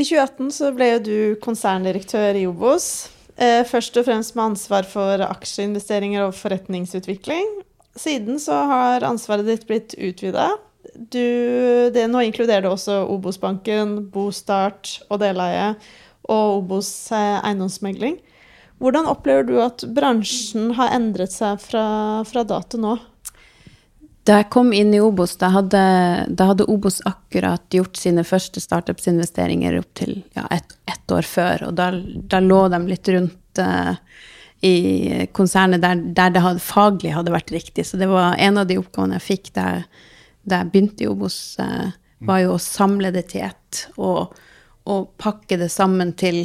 I 0.00 0.04
2018 0.08 0.54
så 0.56 0.70
ble 0.74 0.94
du 1.04 1.16
konserndirektør 1.44 2.40
i 2.40 2.46
Obos. 2.50 3.10
Eh, 3.36 3.62
først 3.68 3.96
og 4.00 4.08
fremst 4.08 4.34
med 4.34 4.52
ansvar 4.52 4.88
for 4.88 5.22
aksjeinvesteringer 5.22 6.26
og 6.26 6.34
forretningsutvikling. 6.34 7.60
Siden 7.98 8.40
så 8.40 8.56
har 8.70 9.04
ansvaret 9.04 9.46
ditt 9.46 9.66
blitt 9.68 9.94
utvida. 9.98 10.50
Nå 10.92 12.22
inkluderer 12.26 12.64
det 12.64 12.72
også 12.72 13.02
Obos-banken, 13.12 13.98
Bostart 14.12 14.98
og 15.08 15.20
Deleie 15.22 15.74
og 16.30 16.62
Obos 16.62 16.88
eh, 17.12 17.38
eiendomsmegling. 17.42 18.18
Hvordan 18.82 19.06
opplever 19.10 19.46
du 19.46 19.56
at 19.62 19.84
bransjen 19.94 20.72
har 20.78 20.94
endret 20.96 21.34
seg 21.34 21.60
fra, 21.62 21.84
fra 22.26 22.42
da 22.46 22.58
til 22.66 22.82
nå? 22.82 22.96
Da 24.26 24.38
jeg 24.38 24.50
kom 24.54 24.70
inn 24.74 24.92
i 24.94 25.00
Obos, 25.02 25.34
da 25.38 25.50
hadde, 25.50 25.82
da 26.30 26.48
hadde 26.52 26.66
Obos 26.70 27.00
akkurat 27.06 27.62
gjort 27.74 27.98
sine 27.98 28.22
første 28.26 28.62
startups-investeringer 28.62 29.80
opp 29.80 29.90
til 29.98 30.20
ja, 30.36 30.46
ett 30.54 30.76
et 30.90 31.14
år 31.14 31.26
før, 31.26 31.68
og 31.68 31.74
da, 31.78 31.90
da, 32.30 32.38
lå 32.42 32.60
de 32.70 32.78
litt 32.86 33.08
rundt 33.10 33.62
uh, 33.62 33.94
i 34.62 35.26
konsernet 35.34 35.82
der, 35.82 35.98
der, 36.14 36.30
det 36.30 36.42
hadde, 36.44 36.62
faglig 36.62 37.12
hadde 37.16 37.34
vært 37.34 37.50
riktig. 37.50 37.84
Så 37.86 37.98
det 37.98 38.06
var 38.10 38.36
en 38.38 38.60
av 38.60 38.68
de 38.70 38.78
oppgavene 38.78 39.18
jeg 39.18 39.26
fikk 39.26 39.50
da, 39.56 39.66
jeg 40.46 40.70
begynte 40.70 41.02
i 41.02 41.10
Obos, 41.10 41.38
uh, 41.58 41.90
var 42.22 42.44
jo 42.44 42.54
å 42.54 42.62
samle 42.62 43.10
det 43.14 43.24
til 43.32 43.48
ett 43.48 43.80
og, 43.98 44.36
og 44.86 45.10
pakke 45.18 45.58
det 45.58 45.70
sammen 45.74 46.12
til, 46.18 46.44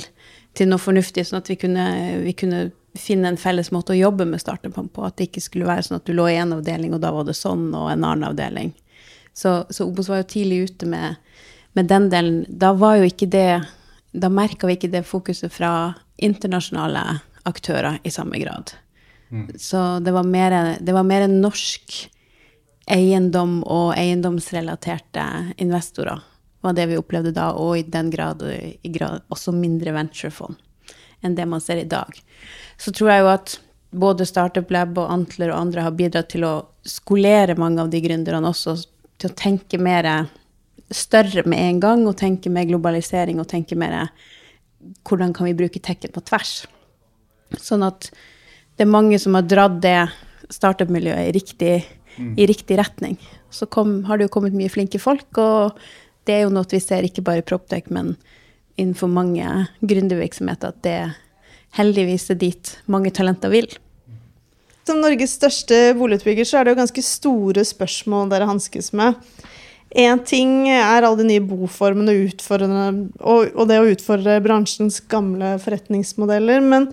til, 0.57 0.71
noe 0.71 0.81
fornuftig, 0.81 1.27
sånn 1.27 1.43
at 1.43 1.51
vi 1.51 1.59
kunne, 1.61 1.85
vi 2.23 2.33
kunne 2.37 2.63
finne 2.97 3.29
en 3.29 3.37
felles 3.37 3.69
måte 3.69 3.93
å 3.93 3.99
jobbe 3.99 4.25
med 4.25 4.41
startupene 4.41 4.89
på. 4.89 5.05
At 5.05 5.19
det 5.19 5.29
ikke 5.29 5.45
skulle 5.45 5.69
være 5.69 5.85
sånn 5.85 5.99
at 5.99 6.09
du 6.09 6.15
lå 6.17 6.25
i 6.31 6.39
en 6.41 6.57
avdeling, 6.57 6.97
og 6.97 7.03
da 7.05 7.13
var 7.13 7.29
det 7.29 7.37
sånn, 7.37 7.69
og 7.69 7.91
en 7.91 8.01
annen 8.01 8.25
avdeling. 8.31 8.73
Så, 9.37 9.59
så 9.69 9.85
Obos 9.85 10.09
var 10.09 10.23
jo 10.23 10.31
tidlig 10.33 10.63
ute 10.71 10.89
med, 10.89 11.21
med, 11.77 11.85
den 11.85 12.09
delen. 12.09 12.41
Da 12.49 12.73
var 12.73 12.97
jo 12.97 13.05
ikke 13.05 13.29
det 13.29 13.49
Da 14.17 14.31
merka 14.33 14.65
vi 14.65 14.73
ikke 14.73 14.89
det 14.89 15.03
fokuset 15.05 15.51
fra 15.53 15.93
internasjonale 16.17 17.19
aktører 17.47 17.99
i 18.03 18.11
samme 18.13 18.39
grad. 18.41 18.75
Mm. 19.29 19.49
Så 19.59 19.99
det 20.03 20.13
var, 20.15 20.23
mer, 20.23 20.77
det 20.79 20.95
var 20.95 21.07
mer 21.07 21.27
norsk 21.31 21.97
eiendom 22.91 23.59
og 23.67 23.91
eiendomsrelaterte 23.97 25.25
investorer 25.59 26.23
var 26.63 26.73
det 26.73 26.87
vi 26.89 26.97
opplevde 26.97 27.31
da, 27.35 27.51
og 27.53 27.77
i 27.77 27.83
den 27.85 28.09
grad, 28.09 28.41
i 28.47 28.89
grad 28.91 29.27
også 29.31 29.53
mindre 29.55 29.93
venturefond 29.95 30.57
enn 31.25 31.35
det 31.35 31.45
man 31.49 31.61
ser 31.63 31.81
i 31.81 31.89
dag 31.89 32.15
så 32.77 32.93
tror 32.93 33.11
jeg 33.11 33.23
jo 33.23 33.29
at 33.31 33.57
både 33.97 34.27
Startup 34.27 34.71
Lab 34.71 34.97
og 34.99 35.11
Antler 35.11 35.51
og 35.51 35.59
andre 35.59 35.85
har 35.85 35.95
bidratt 35.97 36.29
til 36.33 36.45
å 36.45 36.55
skolere 36.87 37.57
mange 37.57 37.81
av 37.81 37.91
de 37.91 38.01
gründerne 38.03 38.51
også 38.51 38.75
til 39.17 39.31
å 39.31 39.37
tenke 39.37 39.79
mer 39.81 40.27
større 40.93 41.43
med 41.49 41.59
en 41.59 41.79
gang, 41.83 42.03
og 42.07 42.19
tenke 42.19 42.51
mer 42.53 42.67
globalisering 42.69 43.41
og 43.41 43.49
tenke 43.49 43.75
mer 43.75 44.11
hvordan 45.07 45.33
kan 45.35 45.47
vi 45.49 45.57
bruke 45.57 45.81
tekken 45.83 46.13
på 46.13 46.23
tvers. 46.29 46.61
Sånn 47.55 47.85
at 47.87 48.09
det 48.77 48.85
er 48.85 48.91
mange 48.91 49.19
som 49.21 49.37
har 49.37 49.47
dratt 49.47 49.79
det 49.83 49.99
startup-miljøet 50.53 51.29
i 51.29 51.35
riktig, 51.35 51.75
mm. 52.17 52.33
i 52.37 52.47
riktig 52.49 52.77
retning. 52.79 53.17
Så 53.49 53.69
kom, 53.71 54.03
har 54.07 54.19
det 54.19 54.27
jo 54.27 54.33
kommet 54.37 54.55
mye 54.57 54.71
flinke 54.71 54.99
folk, 55.01 55.29
og 55.39 55.79
det 56.27 56.35
er 56.35 56.45
jo 56.45 56.53
noe 56.53 56.67
vi 56.69 56.83
ser 56.83 57.07
ikke 57.07 57.23
bare 57.25 57.41
i 57.41 57.47
Proptech, 57.47 57.89
men 57.93 58.15
innenfor 58.77 59.09
mange 59.09 59.67
gründervirksomheter, 59.81 60.75
at 60.75 60.83
det 60.85 60.99
heldigvis 61.77 62.29
er 62.33 62.39
dit 62.41 62.73
mange 62.91 63.11
talenter 63.15 63.51
vil. 63.51 63.69
Som 64.87 65.01
Norges 65.03 65.33
største 65.35 65.91
boligutbygger 65.99 66.47
så 66.47 66.59
er 66.59 66.67
det 66.67 66.75
jo 66.75 66.81
ganske 66.81 67.03
store 67.03 67.63
spørsmål 67.67 68.29
dere 68.31 68.47
hanskes 68.47 68.93
med. 68.95 69.17
Én 69.97 70.19
ting 70.27 70.67
er 70.69 71.01
alle 71.01 71.19
de 71.21 71.27
nye 71.27 71.43
boformene 71.43 72.13
og, 73.19 73.51
og, 73.55 73.63
det 73.67 73.79
å 73.79 73.89
utfordre 73.91 74.39
bransjens 74.43 74.99
gamle 75.11 75.55
forretningsmodeller. 75.63 76.63
Men 76.63 76.89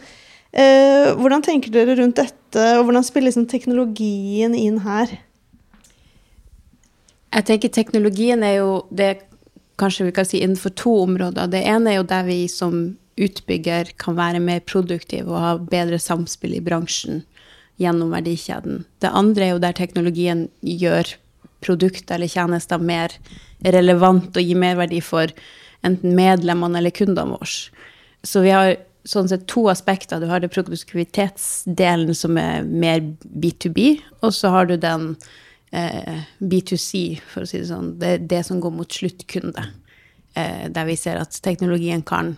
eh, 0.54 1.12
hvordan 1.18 1.44
tenker 1.44 1.75
dere 1.75 1.99
rundt 1.99 2.18
dette, 2.20 2.64
og 2.78 2.87
hvordan 2.87 3.06
spiller 3.06 3.30
liksom 3.30 3.49
teknologien 3.50 4.54
inn 4.56 4.80
her? 4.87 5.12
Jeg 7.34 7.46
tenker 7.49 7.73
teknologien 7.75 8.44
er 8.46 8.61
jo 8.61 8.84
det 8.94 9.16
kanskje 9.80 10.06
vi 10.06 10.12
kan 10.14 10.26
si 10.28 10.42
innenfor 10.42 10.70
to 10.78 10.92
områder. 11.02 11.50
Det 11.50 11.64
ene 11.66 11.90
er 11.90 11.99
jo 11.99 12.06
der 12.06 12.26
vi 12.28 12.44
som 12.50 12.94
utbygger 13.20 13.90
kan 13.99 14.16
være 14.18 14.42
mer 14.42 14.62
produktiv 14.66 15.28
og 15.30 15.42
ha 15.42 15.52
bedre 15.58 15.99
samspill 16.02 16.54
i 16.56 16.62
bransjen 16.62 17.23
gjennom 17.82 18.14
verdikjeden. 18.14 18.84
Det 19.02 19.11
andre 19.11 19.49
er 19.49 19.54
jo 19.54 19.62
der 19.62 19.76
teknologien 19.76 20.46
gjør 20.62 21.16
produkter 21.64 22.18
eller 22.18 22.30
tjenester 22.30 22.82
mer 22.82 23.14
relevant 23.64 24.34
og 24.37 24.42
gir 24.42 24.58
merverdi 24.61 25.00
for 25.02 25.30
enten 25.84 26.14
medlemmene 26.16 26.78
eller 26.80 26.94
kundene 26.94 27.34
våre. 27.34 27.54
Så 28.25 28.42
vi 28.44 28.52
har 28.54 28.76
sånn 29.08 29.28
sett 29.28 29.46
to 29.50 29.66
aspekter. 29.68 30.20
Du 30.20 30.28
har 30.30 30.40
det 30.40 30.52
produktivitetsdelen 30.54 32.14
som 32.16 32.38
er 32.40 32.64
mer 32.64 33.02
B2B, 33.23 33.99
og 34.23 34.32
så 34.34 34.52
har 34.54 34.70
du 34.70 34.76
den 34.80 35.12
eh, 35.75 36.25
B2C, 36.40 37.20
for 37.28 37.44
å 37.44 37.50
si 37.50 37.61
det 37.61 37.68
sånn. 37.68 37.94
Det 38.00 38.14
er 38.14 38.26
det 38.32 38.42
som 38.49 38.62
går 38.64 38.73
mot 38.78 39.00
sluttkunde. 39.00 39.66
Eh, 40.34 40.64
der 40.73 40.88
vi 40.88 40.96
ser 40.99 41.20
at 41.20 41.37
teknologien 41.44 42.02
kan 42.06 42.34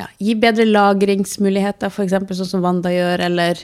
ja, 0.00 0.08
gi 0.18 0.34
bedre 0.40 0.66
lagringsmuligheter, 0.66 1.92
f.eks. 1.92 2.16
sånn 2.40 2.52
som 2.56 2.64
Wanda 2.64 2.92
gjør, 2.94 3.26
eller 3.28 3.60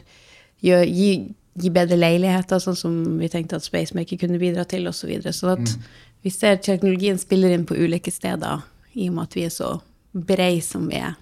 gjør, 0.64 0.84
gi, 0.84 1.10
gi, 1.56 1.72
bedre 1.72 1.96
leiligheter, 1.98 2.60
sånn 2.60 2.76
som 2.78 2.96
vi 3.20 3.30
tenkte 3.32 3.58
at 3.58 3.64
Spacemaker 3.64 4.20
kunne 4.20 4.40
bidra 4.42 4.66
til, 4.68 4.84
osv. 4.90 5.00
Så, 5.00 5.10
videre. 5.10 5.32
så 5.36 5.54
at 5.56 5.64
mm. 5.64 5.92
vi 6.26 6.32
ser 6.34 6.60
teknologien 6.60 7.18
spiller 7.20 7.56
inn 7.56 7.64
på 7.68 7.78
ulike 7.80 8.12
steder, 8.12 8.66
i 8.92 9.08
og 9.08 9.16
med 9.16 9.30
at 9.30 9.38
vi 9.38 9.46
er 9.48 9.54
så 9.54 9.78
brei 10.12 10.58
som 10.64 10.86
vi 10.92 11.00
er. 11.00 11.16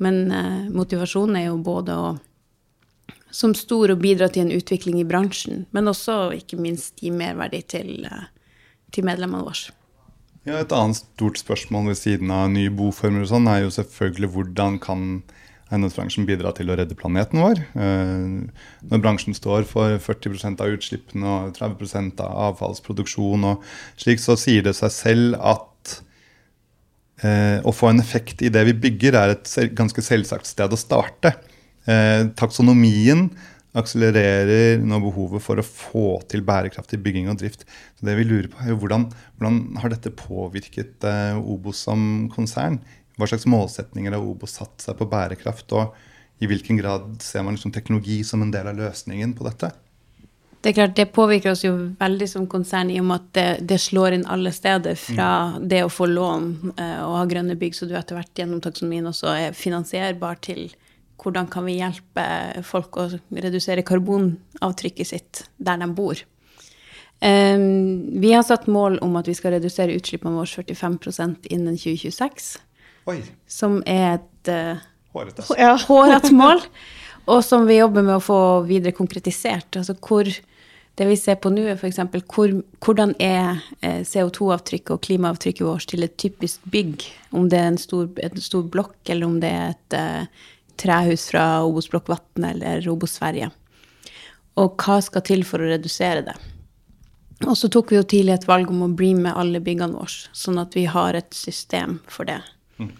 Men 0.00 0.32
eh, 0.32 0.66
motivasjonen 0.72 1.38
er 1.40 1.48
jo 1.50 1.60
både 1.64 1.96
å 1.96 2.10
som 3.30 3.54
stor 3.54 3.92
å 3.92 3.98
bidra 3.98 4.28
til 4.32 4.46
en 4.46 4.54
utvikling 4.54 5.00
i 5.00 5.06
bransjen, 5.06 5.64
men 5.74 5.90
også 5.90 6.32
ikke 6.34 6.58
minst 6.58 6.98
gi 7.02 7.12
merverdi 7.14 7.62
til, 7.62 7.92
eh, 8.04 8.26
til 8.90 9.06
medlemmene 9.06 9.46
våre. 9.46 9.76
Ja, 10.44 10.58
Et 10.58 10.72
annet 10.72 10.96
stort 10.96 11.38
spørsmål 11.38 11.92
ved 11.92 11.98
siden 12.00 12.30
av 12.30 12.50
nye 12.50 12.70
boformer 12.70 13.22
og 13.22 13.28
sånn, 13.28 13.46
er 13.46 13.62
jo 13.62 13.70
selvfølgelig 13.70 14.32
hvordan 14.32 14.80
kan 14.80 15.22
eiendomsbransjen 15.70 16.26
bidra 16.26 16.50
til 16.56 16.70
å 16.70 16.76
redde 16.76 16.96
planeten 16.98 17.38
vår? 17.38 17.60
Eh, 17.76 18.50
når 18.90 19.02
bransjen 19.04 19.36
står 19.36 19.64
for 19.68 19.98
40% 19.98 20.60
av 20.60 20.74
utslippene 20.74 21.24
og 21.24 21.54
30 21.54 22.18
av 22.24 22.56
avfallsproduksjon 22.56 23.44
og 23.44 23.62
slik, 23.96 24.18
så 24.18 24.36
sier 24.36 24.62
det 24.62 24.74
seg 24.74 24.90
selv 24.90 25.38
at 25.38 25.69
å 27.20 27.72
få 27.74 27.90
en 27.90 28.00
effekt 28.00 28.40
i 28.40 28.48
det 28.52 28.62
vi 28.68 28.72
bygger, 28.86 29.16
er 29.18 29.34
et 29.34 29.74
ganske 29.76 30.02
selvsagt 30.04 30.48
sted 30.48 30.72
å 30.72 30.78
starte. 30.80 31.34
Eh, 31.88 32.28
taksonomien 32.36 33.28
akselererer 33.78 34.80
nå 34.82 34.98
behovet 35.04 35.42
for 35.44 35.60
å 35.60 35.64
få 35.66 36.06
til 36.30 36.42
bærekraftig 36.46 36.98
bygging 37.04 37.30
og 37.30 37.38
drift. 37.40 37.64
Så 37.98 38.08
det 38.08 38.16
vi 38.18 38.26
lurer 38.26 38.50
på 38.50 38.64
er 38.64 38.76
hvordan, 38.76 39.06
hvordan 39.38 39.60
har 39.82 39.92
dette 39.92 40.12
påvirket 40.16 41.06
eh, 41.06 41.38
Obos 41.38 41.84
som 41.86 42.28
konsern? 42.34 42.80
Hva 43.16 43.28
slags 43.30 43.48
målsetninger 43.50 44.16
har 44.16 44.24
Obos 44.24 44.56
satt 44.58 44.82
seg 44.82 44.98
på 44.98 45.08
bærekraft, 45.10 45.70
og 45.76 45.94
i 46.40 46.48
hvilken 46.48 46.78
grad 46.80 47.20
ser 47.24 47.44
man 47.44 47.56
liksom 47.56 47.72
teknologi 47.74 48.22
som 48.26 48.42
en 48.42 48.52
del 48.52 48.70
av 48.70 48.78
løsningen 48.80 49.36
på 49.36 49.46
dette? 49.46 49.72
Det 50.60 50.68
er 50.68 50.76
klart, 50.76 50.96
det 50.96 51.06
påvirker 51.16 51.54
oss 51.54 51.62
jo 51.64 51.72
veldig 51.96 52.26
som 52.28 52.44
konsern 52.50 52.90
i 52.92 52.98
og 53.00 53.06
med 53.08 53.22
at 53.22 53.28
det, 53.36 53.46
det 53.70 53.78
slår 53.80 54.18
inn 54.18 54.26
alle 54.28 54.52
steder. 54.52 54.98
Fra 55.00 55.28
mm. 55.54 55.68
det 55.72 55.80
å 55.86 55.92
få 55.92 56.08
lån 56.10 56.50
uh, 56.74 57.00
og 57.06 57.14
ha 57.16 57.22
grønne 57.30 57.56
bygg, 57.60 57.78
så 57.78 57.88
du 57.88 57.94
etter 57.96 58.18
hvert 58.18 58.42
gjennom 58.42 58.60
taksonomien 58.60 59.08
også 59.08 59.30
er 59.32 59.56
finansierbar, 59.56 60.36
til 60.44 60.68
hvordan 61.20 61.48
kan 61.52 61.64
vi 61.64 61.78
hjelpe 61.78 62.26
folk 62.64 62.98
å 63.00 63.06
redusere 63.32 63.84
karbonavtrykket 63.88 65.08
sitt 65.08 65.42
der 65.56 65.80
de 65.80 65.88
bor. 65.96 66.20
Um, 67.20 68.20
vi 68.20 68.32
har 68.32 68.44
satt 68.44 68.68
mål 68.68 68.98
om 69.04 69.16
at 69.20 69.28
vi 69.28 69.36
skal 69.36 69.56
redusere 69.56 69.96
utslippene 69.96 70.36
våre 70.36 70.64
45 70.76 71.50
innen 71.52 71.76
2026. 71.76 72.52
Oi. 73.12 73.18
Som 73.48 73.80
er 73.88 74.18
et 74.18 74.52
uh, 74.52 74.80
hårete 75.16 75.48
ja, 75.56 76.36
mål, 76.36 76.62
og 77.32 77.42
som 77.44 77.64
vi 77.68 77.80
jobber 77.80 78.04
med 78.04 78.18
å 78.18 78.24
få 78.24 78.40
videre 78.68 78.96
konkretisert. 78.96 79.80
Altså 79.80 79.96
hvor 80.00 80.28
det 81.00 81.06
vi 81.08 81.16
ser 81.16 81.38
på 81.40 81.48
nå, 81.48 81.62
er 81.64 81.78
f.eks. 81.80 81.96
Hvor, 82.28 82.50
hvordan 82.84 83.14
er 83.24 83.62
eh, 83.80 84.02
CO2-avtrykket 84.04 84.92
og 84.92 85.00
klimaavtrykket 85.06 85.64
vårt 85.64 85.86
til 85.88 86.04
et 86.04 86.18
typisk 86.20 86.66
bygg? 86.68 87.06
Om 87.32 87.46
det 87.48 87.56
er 87.56 87.68
en 87.70 87.78
stor, 87.80 88.10
en 88.20 88.42
stor 88.44 88.66
blokk, 88.68 88.98
eller 89.08 89.30
om 89.30 89.38
det 89.40 89.48
er 89.48 89.70
et 89.72 89.96
uh, 89.96 90.50
trehus 90.76 91.24
fra 91.32 91.44
Obos-blokk 91.64 92.10
Vatn 92.12 92.44
eller 92.50 92.84
Obos 92.92 93.14
Sverige. 93.16 93.48
Og 94.60 94.76
hva 94.84 94.98
skal 95.00 95.24
til 95.24 95.44
for 95.48 95.64
å 95.64 95.70
redusere 95.70 96.26
det? 96.26 96.34
Og 97.46 97.56
så 97.56 97.70
tok 97.72 97.94
vi 97.94 97.96
jo 97.96 98.04
tidlig 98.04 98.34
et 98.34 98.48
valg 98.50 98.68
om 98.68 98.82
å 98.84 98.92
bli 98.92 99.14
med 99.16 99.32
alle 99.32 99.62
byggene 99.64 99.96
våre, 99.96 100.34
sånn 100.36 100.60
at 100.60 100.76
vi 100.76 100.84
har 100.84 101.16
et 101.16 101.32
system 101.32 101.96
for 102.12 102.28
det. 102.28 102.42
Mm. 102.76 102.90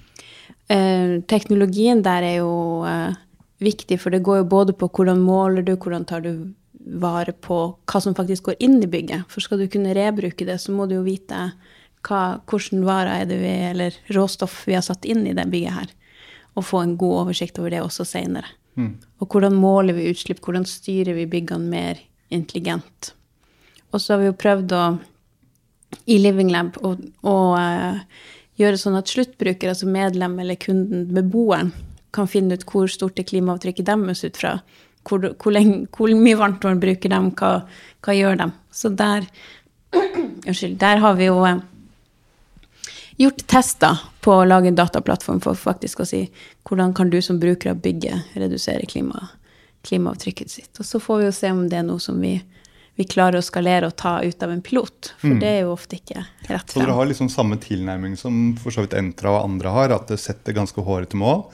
Uh, 0.72 1.12
teknologien 1.28 2.00
der 2.06 2.24
er 2.30 2.38
jo 2.38 2.54
uh, 2.88 3.12
viktig, 3.60 4.00
for 4.00 4.16
det 4.16 4.22
går 4.24 4.40
jo 4.40 4.48
både 4.56 4.76
på 4.80 4.88
hvordan 4.88 5.20
måler 5.20 5.68
du, 5.68 5.74
hvordan 5.76 6.08
tar 6.08 6.24
du 6.24 6.32
vare 6.80 7.32
på 7.32 7.58
hva 7.90 8.00
som 8.00 8.16
faktisk 8.16 8.48
går 8.48 8.60
inn 8.64 8.78
i 8.82 8.88
bygget. 8.90 9.28
For 9.28 9.44
skal 9.44 9.60
du 9.60 9.68
kunne 9.70 9.94
rebruke 9.96 10.46
det, 10.48 10.58
så 10.62 10.72
må 10.72 10.86
du 10.88 10.96
jo 10.98 11.06
vite 11.06 11.50
hva, 12.06 12.40
hvordan 12.48 12.84
varer 12.86 13.22
er 13.22 13.28
det 13.28 13.40
vi, 13.42 13.54
eller 13.70 13.96
råstoff 14.16 14.62
vi 14.68 14.76
har 14.78 14.84
satt 14.86 15.04
inn 15.04 15.26
i 15.28 15.36
det 15.36 15.48
bygget 15.52 15.76
her 15.76 15.96
og 16.58 16.66
få 16.66 16.80
en 16.82 16.96
god 16.98 17.24
oversikt 17.24 17.60
over 17.60 17.70
det 17.70 17.82
også 17.84 18.04
seinere. 18.08 18.48
Mm. 18.74 18.96
Og 19.22 19.30
hvordan 19.30 19.54
måler 19.54 19.94
vi 19.96 20.08
utslipp, 20.10 20.40
hvordan 20.42 20.66
styrer 20.66 21.14
vi 21.14 21.28
byggene 21.30 21.70
mer 21.70 22.00
intelligent. 22.34 23.12
Og 23.90 24.00
så 24.00 24.14
har 24.14 24.22
vi 24.22 24.28
jo 24.30 24.38
prøvd 24.38 24.74
å, 24.74 24.82
i 26.10 26.18
Living 26.18 26.50
Lab, 26.50 26.76
å, 26.82 26.94
å 27.26 27.36
uh, 27.54 28.02
gjøre 28.60 28.80
sånn 28.80 28.98
at 28.98 29.10
sluttbruker, 29.10 29.72
altså 29.72 29.88
medlem 29.90 30.38
eller 30.42 30.58
kunden, 30.60 31.08
beboeren, 31.14 31.72
kan 32.10 32.26
finne 32.26 32.58
ut 32.58 32.66
hvor 32.66 32.90
stort 32.90 33.20
er 33.22 33.26
klimaavtrykket 33.28 33.86
deres 33.86 34.24
ut 34.26 34.38
fra 34.38 34.56
Hvor, 35.08 35.22
hvor, 35.40 35.54
lenge, 35.54 35.86
hvor 35.96 36.12
mye 36.12 36.36
varmtvann 36.36 36.80
bruker 36.82 37.12
de, 37.12 37.20
hva, 37.40 37.52
hva 38.04 38.14
gjør 38.16 38.42
de? 38.42 38.50
Så 38.70 38.92
der 38.94 39.26
Unnskyld. 40.46 40.76
Der 40.78 41.00
har 41.02 41.16
vi 41.18 41.26
jo 41.26 41.40
eh, 41.44 41.58
gjort 43.20 43.42
tester 43.50 43.98
på 44.24 44.32
å 44.38 44.46
lage 44.46 44.70
en 44.70 44.78
dataplattform 44.78 45.40
for 45.44 45.58
faktisk 45.58 46.00
å 46.00 46.06
si 46.08 46.22
hvordan 46.68 46.94
kan 46.96 47.10
du 47.12 47.18
som 47.24 47.40
bruker 47.40 47.72
av 47.72 47.82
bygget 47.84 48.36
redusere 48.38 48.86
klima, 48.88 49.26
klimaavtrykket 49.88 50.50
sitt. 50.50 50.70
Og 50.78 50.86
så 50.86 51.00
får 51.02 51.20
vi 51.20 51.28
jo 51.28 51.34
se 51.36 51.52
om 51.52 51.66
det 51.68 51.80
er 51.80 51.86
noe 51.88 52.00
som 52.00 52.20
vi, 52.22 52.36
vi 52.96 53.08
klarer 53.08 53.40
å 53.40 53.44
skalere 53.44 53.90
og 53.90 53.96
ta 54.00 54.18
ut 54.24 54.46
av 54.46 54.54
en 54.54 54.62
pilot. 54.64 55.12
For 55.20 55.40
det 55.42 55.50
er 55.56 55.60
jo 55.64 55.74
ofte 55.74 55.98
ikke 56.00 56.24
rett 56.48 56.72
Så 56.72 56.80
dere 56.80 56.96
har 56.96 57.10
liksom 57.10 57.28
samme 57.32 57.60
tilnærming 57.60 58.16
som 58.20 58.54
for 58.60 58.74
så 58.74 58.86
vidt 58.86 58.96
Entra 58.96 59.34
og 59.36 59.44
andre 59.44 59.74
har, 59.74 59.96
at 59.96 60.08
det 60.12 60.20
setter 60.22 60.56
ganske 60.56 60.86
hårete 60.86 61.20
mål. 61.20 61.44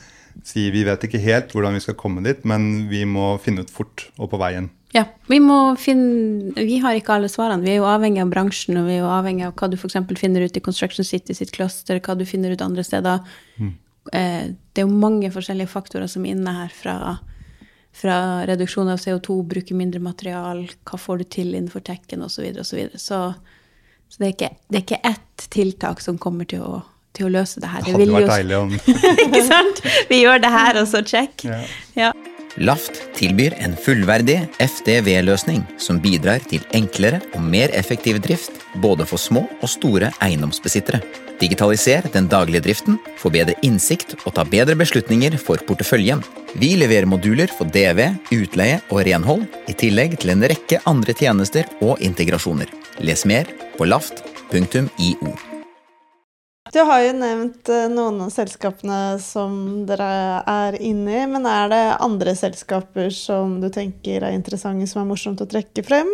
Sier 0.44 0.72
vi 0.74 0.84
vet 0.86 1.06
ikke 1.06 1.20
helt 1.22 1.54
hvordan 1.54 1.76
vi 1.76 1.84
skal 1.84 1.96
komme 1.98 2.24
dit, 2.24 2.42
men 2.48 2.88
vi 2.90 3.04
må 3.08 3.36
finne 3.42 3.64
ut 3.64 3.72
fort 3.72 4.08
og 4.18 4.30
på 4.32 4.40
veien. 4.40 4.68
Ja, 4.94 5.04
vi 5.28 5.40
finne 5.82 6.54
Vi 6.56 6.78
har 6.80 6.96
ikke 6.96 7.16
alle 7.16 7.28
svarene. 7.28 7.64
Vi 7.64 7.74
er 7.74 7.80
jo 7.80 7.88
avhengig 7.90 8.22
av 8.22 8.30
bransjen, 8.32 8.78
og 8.80 8.86
vi 8.88 8.96
er 8.96 9.02
jo 9.02 9.12
avhengig 9.12 9.46
av 9.48 9.56
hva 9.58 9.68
du 9.68 9.76
f.eks. 9.76 9.98
finner 10.16 10.46
ut 10.46 10.56
i 10.56 10.62
Construction 10.62 11.04
City 11.04 11.34
sitt 11.34 11.52
cluster, 11.52 12.00
hva 12.00 12.16
du 12.16 12.24
finner 12.24 12.54
ut 12.54 12.64
andre 12.64 12.84
steder. 12.86 13.24
Mm. 13.58 13.74
Det 14.06 14.80
er 14.80 14.86
jo 14.86 14.92
mange 14.92 15.32
forskjellige 15.34 15.72
faktorer 15.72 16.06
som 16.08 16.24
er 16.24 16.36
inne 16.36 16.52
her, 16.60 16.70
fra, 16.72 17.16
fra 17.92 18.18
reduksjon 18.46 18.92
av 18.92 19.02
CO2, 19.02 19.40
bruke 19.50 19.74
mindre 19.74 20.00
material, 20.00 20.62
hva 20.86 21.00
får 21.00 21.18
du 21.18 21.28
til 21.38 21.54
innenfor 21.54 21.82
tekken 21.84 22.22
osv. 22.22 22.38
Så, 22.38 22.46
videre, 22.46 22.62
og 22.62 22.70
så, 22.70 22.78
videre. 22.78 23.02
så 23.02 23.22
så 24.08 24.22
det 24.22 24.26
er, 24.26 24.34
ikke, 24.34 24.50
det 24.68 24.78
er 24.78 24.84
ikke 24.84 25.08
ett 25.10 25.46
tiltak 25.52 26.02
som 26.04 26.18
kommer 26.22 26.46
til 26.48 26.62
å, 26.62 26.80
til 27.16 27.28
å 27.28 27.34
løse 27.40 27.62
det 27.62 27.72
her. 27.72 27.84
Det 27.84 27.96
hadde 27.96 28.12
vært 28.14 28.32
deilig 28.34 28.60
om 28.60 28.78
ikke 29.26 29.44
sant? 29.48 29.84
Vi 30.10 30.22
gjør 30.22 30.42
det 30.44 30.54
her, 30.54 30.80
og 30.82 30.88
så 30.90 31.02
check. 31.06 31.46
Ja. 31.48 31.60
Ja. 31.96 32.14
Laft 32.56 33.02
tilbyr 33.18 33.52
en 33.60 33.74
fullverdig 33.76 34.38
FDV-løsning 34.64 35.60
som 35.82 35.98
bidrar 36.00 36.40
til 36.48 36.62
enklere 36.76 37.20
og 37.36 37.44
mer 37.44 37.72
effektiv 37.76 38.22
drift 38.24 38.62
både 38.80 39.04
for 39.08 39.20
små 39.20 39.42
og 39.60 39.68
store 39.68 40.08
eiendomsbesittere. 40.24 41.02
Digitaliser 41.36 42.06
den 42.14 42.30
daglige 42.32 42.62
driften, 42.64 42.96
få 43.20 43.28
bedre 43.34 43.58
innsikt 43.66 44.14
og 44.22 44.38
ta 44.38 44.44
bedre 44.48 44.76
beslutninger 44.80 45.36
for 45.40 45.60
porteføljen. 45.68 46.22
Vi 46.56 46.72
leverer 46.80 47.08
moduler 47.08 47.52
for 47.52 47.68
DV, 47.68 48.06
utleie 48.32 48.78
og 48.88 49.02
renhold, 49.04 49.44
i 49.68 49.76
tillegg 49.76 50.16
til 50.22 50.32
en 50.32 50.46
rekke 50.48 50.80
andre 50.88 51.12
tjenester 51.12 51.68
og 51.84 52.00
integrasjoner. 52.00 52.72
Les 53.04 53.26
mer 53.28 53.52
på 53.76 53.84
laft.io. 53.84 55.36
Du 56.76 56.82
har 56.84 57.00
jo 57.00 57.12
nevnt 57.16 57.70
eh, 57.72 57.86
noen 57.88 58.18
av 58.26 58.32
selskapene 58.34 59.16
som 59.24 59.54
dere 59.88 60.42
er 60.44 60.74
inne 60.84 61.22
i, 61.22 61.26
men 61.30 61.46
er 61.48 61.70
det 61.72 61.84
andre 62.04 62.34
selskaper 62.36 63.08
som 63.16 63.54
du 63.62 63.70
tenker 63.72 64.26
er 64.26 64.36
interessante, 64.36 64.84
som 64.90 65.00
er 65.00 65.06
morsomt 65.08 65.40
å 65.40 65.46
trekke 65.48 65.80
frem? 65.86 66.10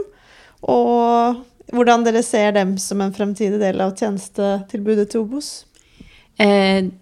Og 0.71 1.41
hvordan 1.75 2.07
dere 2.07 2.23
ser 2.23 2.55
dem 2.55 2.77
som 2.79 3.03
en 3.03 3.15
fremtidig 3.17 3.59
del 3.59 3.83
av 3.83 3.97
tjenestetilbudet 3.99 5.09
til 5.11 5.25
Obos? 5.25 5.49
Eh, 6.39 6.93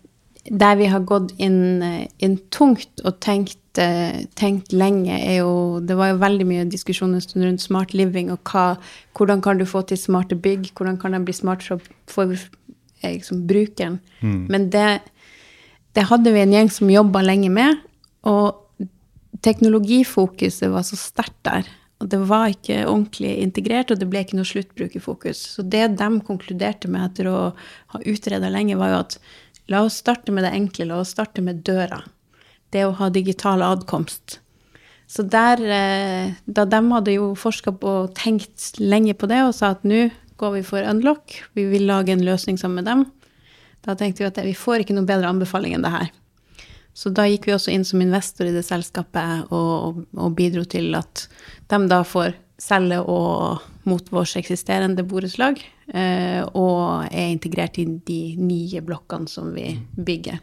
der 0.49 0.79
vi 0.81 0.89
har 0.89 1.05
gått 1.05 1.35
inn, 1.37 1.83
eh, 1.83 2.07
inn 2.25 2.39
tungt 2.49 3.05
og 3.05 3.19
tenkt, 3.21 3.59
eh, 3.77 4.25
tenkt 4.41 4.73
lenge, 4.73 5.13
er 5.13 5.43
jo 5.43 5.81
Det 5.81 5.97
var 5.97 6.15
jo 6.15 6.23
veldig 6.23 6.47
mye 6.47 6.65
diskusjon 6.71 7.13
en 7.15 7.21
stund 7.21 7.45
rundt 7.45 7.61
smart 7.61 7.93
living 7.93 8.31
og 8.31 8.41
hva, 8.45 8.79
hvordan 9.15 9.43
kan 9.43 9.59
du 9.59 9.65
få 9.65 9.87
til 9.87 9.99
smarte 9.99 10.35
bygg? 10.41 10.73
Hvordan 10.73 10.99
kan 10.99 11.13
de 11.13 11.21
bli 11.21 11.35
smart 11.35 11.63
for, 11.63 11.79
for 12.07 12.35
liksom, 13.03 13.47
brukeren? 13.49 13.99
Men 14.53 14.71
det, 14.71 15.01
det 15.97 16.07
hadde 16.11 16.33
vi 16.35 16.43
en 16.45 16.53
gjeng 16.53 16.71
som 16.71 16.93
jobba 16.93 17.23
lenge 17.25 17.51
med, 17.53 17.81
og 18.29 18.59
teknologifokuset 19.45 20.71
var 20.71 20.85
så 20.87 20.99
sterkt 21.01 21.39
der. 21.49 21.69
Og 22.01 22.09
det 22.09 22.21
var 22.31 22.49
ikke 22.49 22.87
ordentlig 22.89 23.35
integrert, 23.43 23.91
og 23.93 24.01
det 24.01 24.09
ble 24.09 24.23
ikke 24.25 24.39
noe 24.39 24.49
sluttbrukerfokus. 24.49 25.41
Så 25.57 25.65
det 25.69 25.85
de 26.01 26.09
konkluderte 26.25 26.89
med 26.89 27.05
etter 27.11 27.29
å 27.29 27.39
ha 27.93 28.01
utreda 28.09 28.49
lenge, 28.53 28.79
var 28.81 28.95
jo 28.95 29.01
at 29.03 29.19
la 29.71 29.83
oss 29.85 30.01
starte 30.01 30.33
med 30.33 30.47
det 30.47 30.55
enkle, 30.57 30.89
la 30.89 31.03
oss 31.03 31.13
starte 31.13 31.45
med 31.45 31.61
døra. 31.67 32.01
Det 32.73 32.87
å 32.87 32.95
ha 32.97 33.11
digital 33.13 33.65
adkomst. 33.67 34.39
Så 35.11 35.27
der, 35.27 35.61
eh, 35.61 36.33
da 36.47 36.65
de 36.65 36.81
hadde 36.93 37.13
jo 37.17 37.35
forska 37.35 37.73
på 37.73 37.95
og 38.05 38.15
tenkt 38.15 38.79
lenge 38.79 39.13
på 39.15 39.27
det, 39.29 39.43
og 39.43 39.55
sa 39.55 39.73
at 39.75 39.83
nå 39.85 40.09
går 40.41 40.57
vi 40.57 40.63
for 40.67 40.87
Unlock, 40.89 41.37
vi 41.57 41.67
vil 41.69 41.87
lage 41.89 42.15
en 42.15 42.25
løsning 42.25 42.59
sammen 42.61 42.81
med 42.81 42.89
dem, 42.89 43.05
da 43.85 43.97
tenkte 43.97 44.25
vi 44.25 44.31
at 44.31 44.41
vi 44.45 44.57
får 44.57 44.83
ikke 44.83 44.97
noe 44.97 45.09
bedre 45.09 45.29
anbefaling 45.29 45.77
enn 45.77 45.85
det 45.85 45.93
her. 45.93 46.11
Så 46.97 47.13
da 47.15 47.25
gikk 47.29 47.47
vi 47.49 47.55
også 47.55 47.73
inn 47.73 47.85
som 47.87 48.03
investor 48.03 48.49
i 48.49 48.55
det 48.55 48.65
selskapet 48.67 49.53
og, 49.55 50.03
og 50.17 50.33
bidro 50.37 50.65
til 50.69 50.97
at 50.99 51.29
de 51.71 51.79
da 51.89 52.01
får 52.05 52.35
selge 52.61 52.99
og 53.01 53.63
mot 53.89 54.11
vårt 54.13 54.37
eksisterende 54.37 55.05
borettslag, 55.09 55.61
eh, 55.95 56.43
og 56.53 57.07
er 57.09 57.31
integrert 57.31 57.79
i 57.81 57.87
de 58.07 58.21
nye 58.37 58.83
blokkene 58.85 59.31
som 59.31 59.55
vi 59.55 59.73
bygger. 59.97 60.43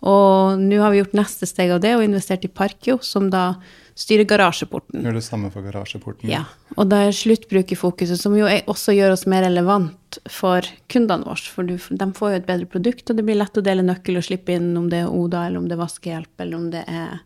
Og 0.00 0.60
nå 0.60 0.78
har 0.80 0.92
vi 0.94 1.02
gjort 1.02 1.16
neste 1.18 1.48
steg 1.48 1.74
av 1.74 1.82
det 1.84 1.92
og 1.96 2.04
investert 2.06 2.44
i 2.46 2.50
Parkio, 2.52 2.96
som 3.04 3.28
da 3.32 3.58
styrer 4.00 4.24
garasjeporten. 4.24 5.02
Gjør 5.04 5.18
det 5.18 5.24
samme 5.26 5.50
for 5.52 5.66
garasjeporten. 5.66 6.30
Ja, 6.32 6.46
og 6.76 6.88
da 6.88 7.02
er 7.04 7.16
sluttbrukerfokuset, 7.16 8.16
som 8.20 8.36
jo 8.38 8.48
også 8.48 8.94
gjør 8.96 9.12
oss 9.16 9.26
mer 9.28 9.44
relevant 9.44 10.20
for 10.32 10.64
kundene 10.92 11.28
våre. 11.28 11.52
For 11.52 11.68
de 11.68 12.08
får 12.16 12.32
jo 12.32 12.40
et 12.40 12.48
bedre 12.48 12.70
produkt, 12.70 13.10
og 13.10 13.18
det 13.18 13.26
blir 13.28 13.36
lett 13.40 13.60
å 13.60 13.64
dele 13.66 13.84
nøkkel 13.84 14.20
og 14.20 14.24
slippe 14.24 14.56
inn 14.56 14.72
om 14.80 14.88
det 14.92 15.04
er 15.04 15.12
Oda, 15.12 15.44
eller 15.46 15.60
om 15.60 15.68
det 15.68 15.76
er 15.76 15.84
vaskehjelp, 15.84 16.32
eller 16.40 16.60
om 16.62 16.70
det 16.72 16.86
er 16.88 17.18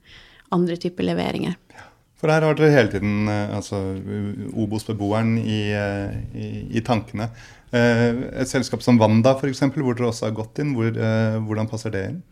andre 0.55 0.79
typer 0.81 1.07
leveringer. 1.07 1.61
For 2.25 2.33
her 2.33 2.47
har 2.47 2.57
dere 2.57 2.73
hele 2.73 2.89
tiden 2.89 3.29
eh, 3.29 3.51
altså, 3.53 3.83
Obos-beboeren 4.57 5.35
i, 5.43 5.59
eh, 5.77 6.15
i, 6.33 6.47
i 6.79 6.83
tankene. 6.83 7.29
Eh, 7.75 8.07
Et 8.41 8.51
selskap 8.51 8.83
som 8.83 8.99
Wanda, 8.99 9.35
f.eks., 9.37 9.67
hvor 9.75 9.93
dere 9.93 10.09
også 10.09 10.31
har 10.31 10.39
gått 10.39 10.63
inn, 10.63 10.73
hvor, 10.79 10.89
hvordan 11.45 11.69
passer 11.69 11.93
det 11.93 12.07
inn? 12.09 12.23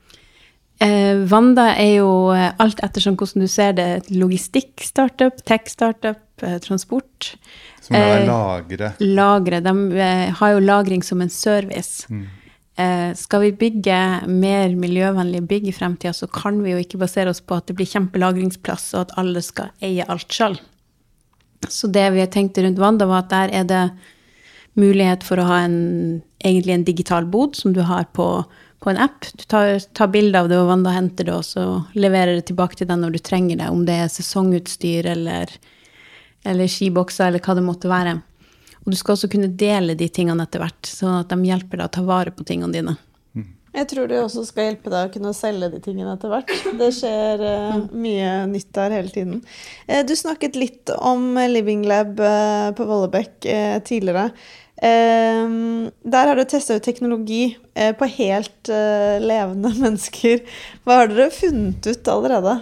Eh, 0.83 1.23
Wanda 1.31 1.69
er 1.79 1.97
jo 2.01 2.11
eh, 2.35 2.51
alt 2.63 2.83
ettersom 2.85 3.17
hvordan 3.19 3.45
du 3.45 3.51
ser 3.51 3.75
det, 3.79 3.89
et 4.01 4.13
logistikk-startup, 4.15 5.43
tech-startup, 5.49 6.23
eh, 6.43 6.59
transport. 6.65 7.35
Som 7.83 7.97
er 7.99 8.23
Eh, 8.23 8.29
lagre 8.29 8.93
Lagre. 9.01 9.61
De 9.63 9.75
eh, 9.99 10.31
har 10.39 10.55
jo 10.55 10.63
lagring 10.65 11.05
som 11.07 11.23
en 11.23 11.31
service. 11.31 12.07
Eh, 12.79 13.13
skal 13.15 13.41
vi 13.45 13.53
bygge 13.53 14.27
mer 14.27 14.73
miljøvennlige 14.75 15.47
bygg 15.47 15.69
i 15.69 15.77
fremtida, 15.77 16.15
så 16.17 16.27
kan 16.27 16.63
vi 16.65 16.73
jo 16.73 16.81
ikke 16.81 16.99
basere 16.99 17.31
oss 17.31 17.41
på 17.41 17.59
at 17.59 17.69
det 17.69 17.77
blir 17.77 17.91
kjempelagringsplass, 17.91 18.95
og 18.95 19.07
at 19.07 19.15
alle 19.21 19.43
skal 19.45 19.71
eie 19.85 20.07
alt 20.09 20.33
sjøl. 20.33 20.57
Så 21.69 21.91
det 21.93 22.09
vi 22.15 22.25
tenkte 22.27 22.65
rundt 22.65 22.81
Wanda, 22.81 23.07
var 23.07 23.27
at 23.27 23.31
der 23.31 23.55
er 23.61 23.65
det 23.69 23.85
mulighet 24.75 25.23
for 25.23 25.39
å 25.39 25.47
ha 25.47 25.61
en, 25.67 26.23
egentlig 26.43 26.75
en 26.75 26.87
digital 26.89 27.29
bod 27.29 27.59
som 27.59 27.75
du 27.77 27.83
har 27.85 28.09
på, 28.17 28.45
på 28.83 28.91
en 28.91 28.99
app. 28.99 29.27
Du 29.39 29.45
tar, 29.45 29.79
tar 29.95 30.11
bilde 30.11 30.41
av 30.41 30.51
det, 30.51 30.59
og 30.59 30.69
Wanda 30.71 30.91
henter 30.95 31.29
det, 31.29 31.37
og 31.37 31.47
så 31.47 31.67
leverer 31.95 32.35
det 32.39 32.49
tilbake 32.51 32.79
til 32.79 32.91
deg 32.91 32.99
når 32.99 33.15
du 33.15 33.23
trenger 33.23 33.61
det, 33.63 33.71
om 33.71 33.85
det 33.87 34.01
er 34.03 34.11
sesongutstyr 34.11 35.09
eller, 35.15 35.55
eller 36.43 36.71
skibokser 36.71 37.31
eller 37.31 37.45
hva 37.45 37.57
det 37.59 37.65
måtte 37.67 37.93
være. 37.93 38.19
Og 38.83 38.91
du 38.91 38.99
skal 38.99 39.15
også 39.15 39.31
kunne 39.31 39.53
dele 39.55 39.95
de 39.99 40.11
tingene 40.11 40.43
etter 40.43 40.63
hvert, 40.65 40.83
sånn 40.89 41.21
at 41.21 41.31
de 41.31 41.39
hjelper 41.47 41.79
deg 41.79 41.87
å 41.87 41.95
ta 41.95 42.03
vare 42.07 42.35
på 42.35 42.47
tingene 42.49 42.75
dine. 42.75 42.99
Jeg 43.73 43.89
tror 43.89 44.09
det 44.09 44.19
også 44.21 44.43
skal 44.45 44.67
hjelpe 44.67 44.91
deg 44.93 45.07
å 45.07 45.13
kunne 45.15 45.31
selge 45.33 45.71
de 45.73 45.79
tingene 45.81 46.13
etter 46.13 46.29
hvert. 46.29 46.51
Det 46.77 46.91
skjer 46.93 47.41
uh, 47.41 47.79
mye 47.97 48.33
nytt 48.51 48.69
der 48.77 48.93
hele 48.99 49.13
tiden. 49.15 49.39
Uh, 49.89 50.03
du 50.05 50.13
snakket 50.19 50.59
litt 50.61 50.93
om 50.99 51.39
Living 51.49 51.87
Lab 51.89 52.21
uh, 52.21 52.69
på 52.77 52.85
Vollebekk 52.89 53.39
tidligere. 53.89 54.29
Eh, 54.83 55.47
der 56.03 56.27
har 56.27 56.37
du 56.37 56.43
testa 56.49 56.75
ut 56.75 56.83
teknologi 56.83 57.57
eh, 57.75 57.93
på 57.95 58.09
helt 58.19 58.71
eh, 58.73 59.23
levende 59.23 59.71
mennesker. 59.83 60.43
Hva 60.83 61.03
har 61.03 61.13
dere 61.13 61.31
funnet 61.35 61.87
ut 61.87 62.11
allerede? 62.11 62.59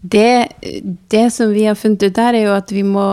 Det, 0.00 0.48
det 1.12 1.26
som 1.34 1.50
vi 1.52 1.66
har 1.66 1.76
funnet 1.76 2.06
ut 2.06 2.16
der, 2.16 2.38
er 2.38 2.46
jo 2.46 2.54
at 2.56 2.72
vi 2.72 2.86
må 2.86 3.10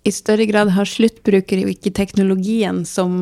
i 0.00 0.12
større 0.14 0.46
grad 0.48 0.70
ha 0.72 0.84
sluttbrukere 0.88 1.66
og 1.66 1.74
ikke 1.74 1.92
teknologien 1.92 2.86
som, 2.88 3.12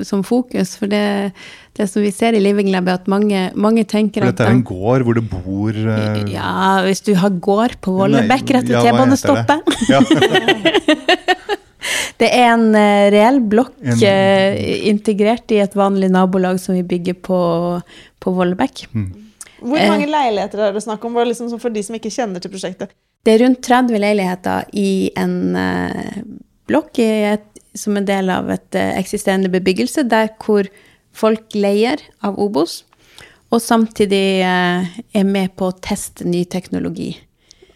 som 0.00 0.22
fokus. 0.24 0.72
For 0.80 0.88
det, 0.88 1.34
det 1.76 1.88
som 1.92 2.00
vi 2.00 2.14
ser 2.14 2.32
i 2.32 2.40
Living 2.40 2.70
Lab, 2.72 2.88
er 2.88 3.02
at 3.02 3.10
mange, 3.12 3.42
mange 3.52 3.84
tenker 3.84 4.24
For 4.24 4.32
at 4.32 4.38
dette 4.38 4.48
er 4.48 4.56
en 4.56 4.64
gård 4.64 5.04
hvor 5.04 5.18
det 5.18 5.26
bor 5.28 5.76
uh... 5.76 6.22
Ja, 6.32 6.80
hvis 6.86 7.04
du 7.04 7.12
har 7.18 7.36
gård 7.44 7.76
på 7.84 7.98
Vollebekk 7.98 8.56
rett 8.56 8.72
ved? 8.72 8.88
T-banestoppet. 8.88 9.68
Ja. 9.92 10.00
Det 12.18 12.28
er 12.34 12.48
en 12.52 12.68
uh, 12.74 13.06
reell 13.14 13.38
blokk 13.46 13.74
En- 13.82 14.00
uh, 14.02 14.60
integrert 14.90 15.50
i 15.54 15.60
et 15.62 15.74
vanlig 15.78 16.10
nabolag 16.10 16.58
som 16.62 16.74
vi 16.74 16.82
bygger 16.82 17.14
på, 17.22 17.38
på 18.20 18.32
Vollebekk. 18.34 18.86
Hvor 19.62 19.78
Eh. 19.78 19.88
mange 19.90 20.06
leiligheter 20.10 20.58
er 20.68 20.72
det 20.74 20.82
snakk 20.84 21.04
om? 21.04 21.14
Liksom 21.14 21.50
sånn 21.50 21.62
for 21.62 21.70
de 21.74 21.82
som 21.82 21.94
ikke 21.98 22.10
kjenner 22.14 22.42
til 22.42 22.50
prosjektet. 22.50 22.90
Det 23.26 23.34
er 23.34 23.44
rundt 23.44 23.62
30 23.66 23.98
leiligheter 23.98 24.66
i 24.78 25.10
en 25.18 25.56
uh, 25.58 26.22
blokk 26.70 26.98
som 27.78 27.96
en 27.96 28.06
del 28.06 28.30
av 28.32 28.50
et 28.50 28.74
eh, 28.78 28.94
eksisterende 28.98 29.50
bebyggelse, 29.52 30.02
der 30.08 30.30
hvor 30.42 30.66
folk 31.14 31.54
leier 31.54 32.00
av 32.24 32.38
Obos, 32.40 32.82
og 33.52 33.62
samtidig 33.64 34.42
eh, 34.44 34.88
er 35.14 35.24
med 35.28 35.54
på 35.58 35.70
å 35.70 35.76
teste 35.84 36.26
ny 36.28 36.44
teknologi. 36.50 37.12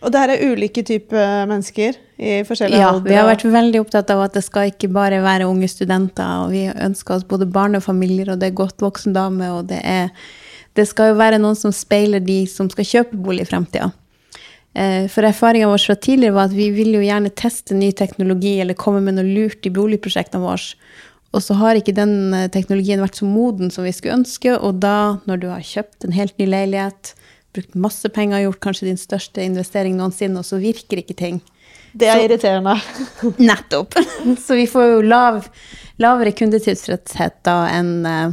Og 0.03 0.11
det 0.11 0.19
her 0.19 0.33
er 0.35 0.43
ulike 0.51 0.83
typer 0.83 1.45
mennesker 1.47 1.97
i 2.19 2.41
forskjellige 2.47 2.81
Ja, 2.81 2.91
aldre? 2.91 3.09
vi 3.11 3.15
har 3.19 3.29
vært 3.29 3.45
veldig 3.47 3.81
opptatt 3.85 4.11
av 4.11 4.25
at 4.25 4.35
det 4.35 4.43
skal 4.43 4.73
ikke 4.73 4.91
bare 4.91 5.21
være 5.23 5.47
unge 5.47 5.69
studenter, 5.71 6.43
og 6.43 6.51
vi 6.51 6.65
ønsker 6.71 7.17
oss 7.21 7.27
både 7.29 7.47
barnefamilier, 7.47 8.33
og 8.35 8.41
det 8.43 8.51
er 8.51 8.57
godt 8.59 8.83
voksen 8.83 9.15
dame, 9.15 9.51
og 9.55 9.69
det 9.71 9.81
er 9.85 10.11
Det 10.75 10.87
skal 10.89 11.11
jo 11.11 11.19
være 11.19 11.37
noen 11.39 11.55
som 11.55 11.71
speiler 11.71 12.19
de 12.25 12.47
som 12.49 12.71
skal 12.73 12.85
kjøpe 12.89 13.17
bolig 13.21 13.43
i 13.45 13.51
fremtida. 13.51 13.91
Eh, 14.75 15.07
For 15.07 15.23
erfaringa 15.23 15.69
vår 15.69 15.83
fra 15.85 15.95
tidligere 16.01 16.33
var 16.33 16.49
at 16.49 16.55
vi 16.57 16.71
vil 16.73 16.95
jo 16.95 17.03
gjerne 17.05 17.29
teste 17.37 17.75
ny 17.77 17.91
teknologi 17.93 18.55
eller 18.63 18.73
komme 18.73 19.03
med 19.05 19.19
noe 19.19 19.29
lurt 19.29 19.67
i 19.69 19.71
boligprosjektene 19.71 20.41
våre. 20.41 20.73
Og 21.35 21.43
så 21.45 21.57
har 21.61 21.77
ikke 21.77 21.93
den 21.93 22.33
eh, 22.33 22.49
teknologien 22.49 23.01
vært 23.05 23.21
så 23.21 23.29
moden 23.29 23.71
som 23.71 23.85
vi 23.85 23.93
skulle 23.93 24.17
ønske, 24.23 24.57
og 24.57 24.81
da, 24.81 25.19
når 25.29 25.43
du 25.43 25.49
har 25.53 25.61
kjøpt 25.61 26.07
en 26.09 26.17
helt 26.17 26.39
ny 26.41 26.47
leilighet, 26.49 27.13
brukt 27.53 27.75
masse 27.75 28.09
penger, 28.13 28.43
gjort 28.47 28.61
kanskje 28.65 28.89
din 28.89 29.01
største 29.01 29.45
investering 29.45 29.97
noensinne, 29.99 30.39
og 30.41 30.45
så 30.49 30.61
virker 30.63 31.03
ikke 31.03 31.17
ting, 31.19 31.41
Det 31.95 32.09
er 32.09 32.17
Så- 32.17 32.25
irriterende. 32.25 32.75
Nettopp. 33.39 33.95
Så 34.47 34.55
vi 34.57 34.67
får 34.67 34.87
jo 34.95 35.01
lav, 35.03 35.43
lavere 36.01 36.33
kundetilfredshet 36.33 37.43
da 37.45 37.67
enn 37.69 38.07
eh, 38.07 38.33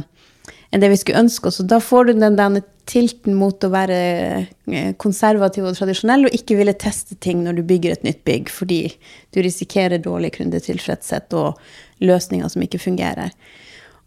enn 0.72 0.80
det 0.80 0.88
vi 0.92 0.96
skulle 0.96 1.18
ønske 1.24 1.48
oss. 1.50 1.58
Og 1.60 1.66
da 1.66 1.80
får 1.82 2.06
du 2.06 2.12
den 2.14 2.36
denne 2.38 2.62
tilten 2.86 3.34
mot 3.34 3.58
å 3.66 3.70
være 3.72 3.96
eh, 4.70 4.94
konservativ 5.02 5.66
og 5.66 5.74
tradisjonell 5.76 6.24
og 6.28 6.34
ikke 6.36 6.56
ville 6.56 6.72
teste 6.78 7.16
ting 7.20 7.42
når 7.44 7.58
du 7.58 7.62
bygger 7.66 7.92
et 7.96 8.04
nytt 8.06 8.22
bygg, 8.24 8.48
fordi 8.54 8.80
du 9.34 9.40
risikerer 9.42 9.98
dårlig 9.98 10.32
kundetilfredshet 10.38 11.34
og 11.34 11.58
løsninger 12.00 12.48
som 12.48 12.62
ikke 12.62 12.78
fungerer. 12.80 13.34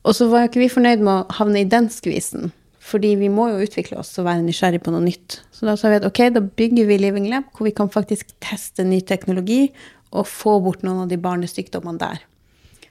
Og 0.08 0.15
så 0.15 0.28
var 0.32 0.45
jo 0.45 0.49
ikke 0.54 0.63
vi 0.63 0.71
fornøyd 0.71 1.04
med 1.04 1.13
å 1.13 1.38
havne 1.38 1.62
i 1.62 1.69
den 1.69 1.89
skvisen. 1.93 2.52
Fordi 2.84 3.13
vi 3.15 3.30
må 3.32 3.48
jo 3.54 3.63
utvikle 3.63 4.02
oss 4.02 4.12
og 4.19 4.28
være 4.28 4.43
nysgjerrig 4.43 4.82
på 4.84 4.91
noe 4.91 5.06
nytt. 5.06 5.39
Så 5.56 5.67
da 5.67 5.78
sa 5.80 5.91
vi 5.91 6.02
at 6.02 6.08
ok, 6.08 6.26
da 6.36 6.43
bygger 6.43 6.89
vi 6.89 7.00
Living 7.00 7.30
Lab, 7.32 7.48
hvor 7.56 7.69
vi 7.69 7.76
kan 7.76 7.91
faktisk 7.91 8.34
teste 8.43 8.84
ny 8.84 9.00
teknologi 9.08 9.69
og 10.13 10.28
få 10.30 10.58
bort 10.63 10.84
noen 10.84 11.06
av 11.06 11.12
de 11.12 11.19
barnesykdommene 11.22 12.02
der. 12.02 12.26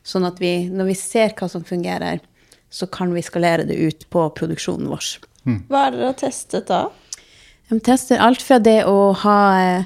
Sånn 0.02 0.24
at 0.26 0.40
vi, 0.42 0.70
når 0.72 0.90
vi 0.90 0.96
ser 0.98 1.37
hva 1.38 1.46
som 1.50 1.66
fungerer, 1.66 2.22
så 2.72 2.88
kan 2.90 3.12
vi 3.12 3.22
skalere 3.22 3.68
det 3.68 3.76
ut 3.76 4.09
på 4.11 4.24
produksjonen 4.38 4.88
vår. 4.90 5.12
Hva 5.68 5.87
er 5.87 5.92
det 5.92 6.00
dere 6.00 6.09
har 6.09 6.18
testet 6.22 6.70
da? 6.70 6.87
De 7.68 7.78
tester 7.85 8.20
alt 8.20 8.42
fra 8.44 8.59
det 8.62 8.83
å 8.88 9.12
ha 9.22 9.38
eh, 9.61 9.85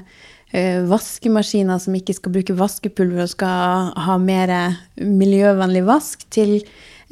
eh, 0.55 0.79
vaskemaskiner 0.87 1.79
som 1.83 1.95
ikke 1.97 2.15
skal 2.17 2.33
bruke 2.35 2.55
vaskepulver 2.57 3.25
og 3.25 3.33
skal 3.33 3.91
ha 4.07 4.17
mer 4.21 4.53
miljøvennlig 4.99 5.83
vask, 5.87 6.25
til 6.33 6.61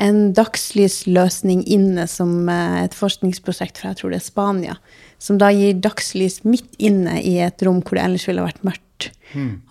en 0.01 0.33
dagslys-løsning 0.35 1.63
inne 1.71 2.07
som 2.11 2.49
eh, 2.51 2.81
et 2.83 2.95
forskningsprosjekt 2.97 3.79
fra 3.79 3.93
jeg 3.93 4.01
tror 4.01 4.13
det 4.13 4.19
er 4.19 4.25
Spania. 4.25 4.79
Som 5.21 5.39
da 5.39 5.51
gir 5.55 5.77
dagslys 5.79 6.41
midt 6.43 6.75
inne 6.77 7.21
i 7.23 7.37
et 7.43 7.63
rom 7.63 7.79
hvor 7.81 7.97
det 7.97 8.03
ellers 8.03 8.27
ville 8.27 8.43
vært 8.43 8.65
mørkt. 8.67 9.11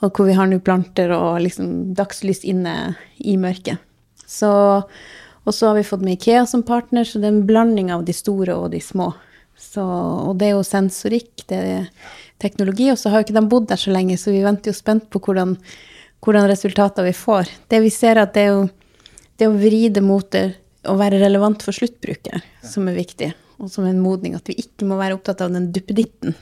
Og 0.05 0.11
hvor 0.11 0.29
vi 0.29 0.37
har 0.37 0.49
nå 0.49 0.59
planter 0.65 1.13
og 1.17 1.43
liksom 1.45 1.95
dagslys 1.97 2.43
inne 2.45 2.95
i 3.17 3.37
mørket. 3.41 3.81
Så, 4.27 4.51
og 5.45 5.55
så 5.55 5.71
har 5.71 5.79
vi 5.79 5.87
fått 5.87 6.05
med 6.05 6.19
Ikea 6.19 6.45
som 6.49 6.65
partner, 6.67 7.05
så 7.05 7.21
det 7.21 7.29
er 7.29 7.37
en 7.37 7.47
blanding 7.49 7.93
av 7.95 8.05
de 8.05 8.13
store 8.17 8.57
og 8.57 8.73
de 8.75 8.81
små. 8.85 9.13
Så, 9.57 9.85
og 9.85 10.37
det 10.41 10.51
er 10.51 10.57
jo 10.57 10.67
sensorikk, 10.67 11.47
det 11.49 11.59
er 11.59 11.89
teknologi, 12.43 12.91
og 12.93 12.99
så 13.01 13.13
har 13.13 13.21
jo 13.21 13.29
ikke 13.29 13.39
de 13.39 13.45
bodd 13.49 13.69
der 13.71 13.81
så 13.81 13.93
lenge, 13.95 14.19
så 14.21 14.35
vi 14.35 14.43
venter 14.45 14.73
jo 14.73 14.77
spent 14.77 15.07
på 15.13 15.23
hvordan, 15.23 15.55
hvordan 16.25 16.49
resultater 16.51 17.07
vi 17.07 17.15
får. 17.17 17.53
Det 17.71 17.81
vi 17.85 17.93
ser 17.95 18.21
at 18.21 18.35
det 18.35 18.45
er 18.45 18.57
jo 18.57 18.65
det 19.41 19.49
å 19.51 19.57
vri 19.57 19.89
det 19.93 20.05
mot 20.05 20.27
det 20.35 20.47
å 20.91 20.97
være 21.01 21.21
relevant 21.23 21.65
for 21.65 21.77
sluttbruker, 21.77 22.45
som 22.67 22.89
er 22.91 22.99
viktig, 22.99 23.33
og 23.63 23.71
som 23.73 23.87
en 23.89 24.03
modning, 24.03 24.37
at 24.37 24.49
vi 24.51 24.59
ikke 24.61 24.89
må 24.89 24.99
være 25.01 25.17
opptatt 25.17 25.45
av 25.45 25.55
den 25.55 25.71
duppeditten. 25.75 26.35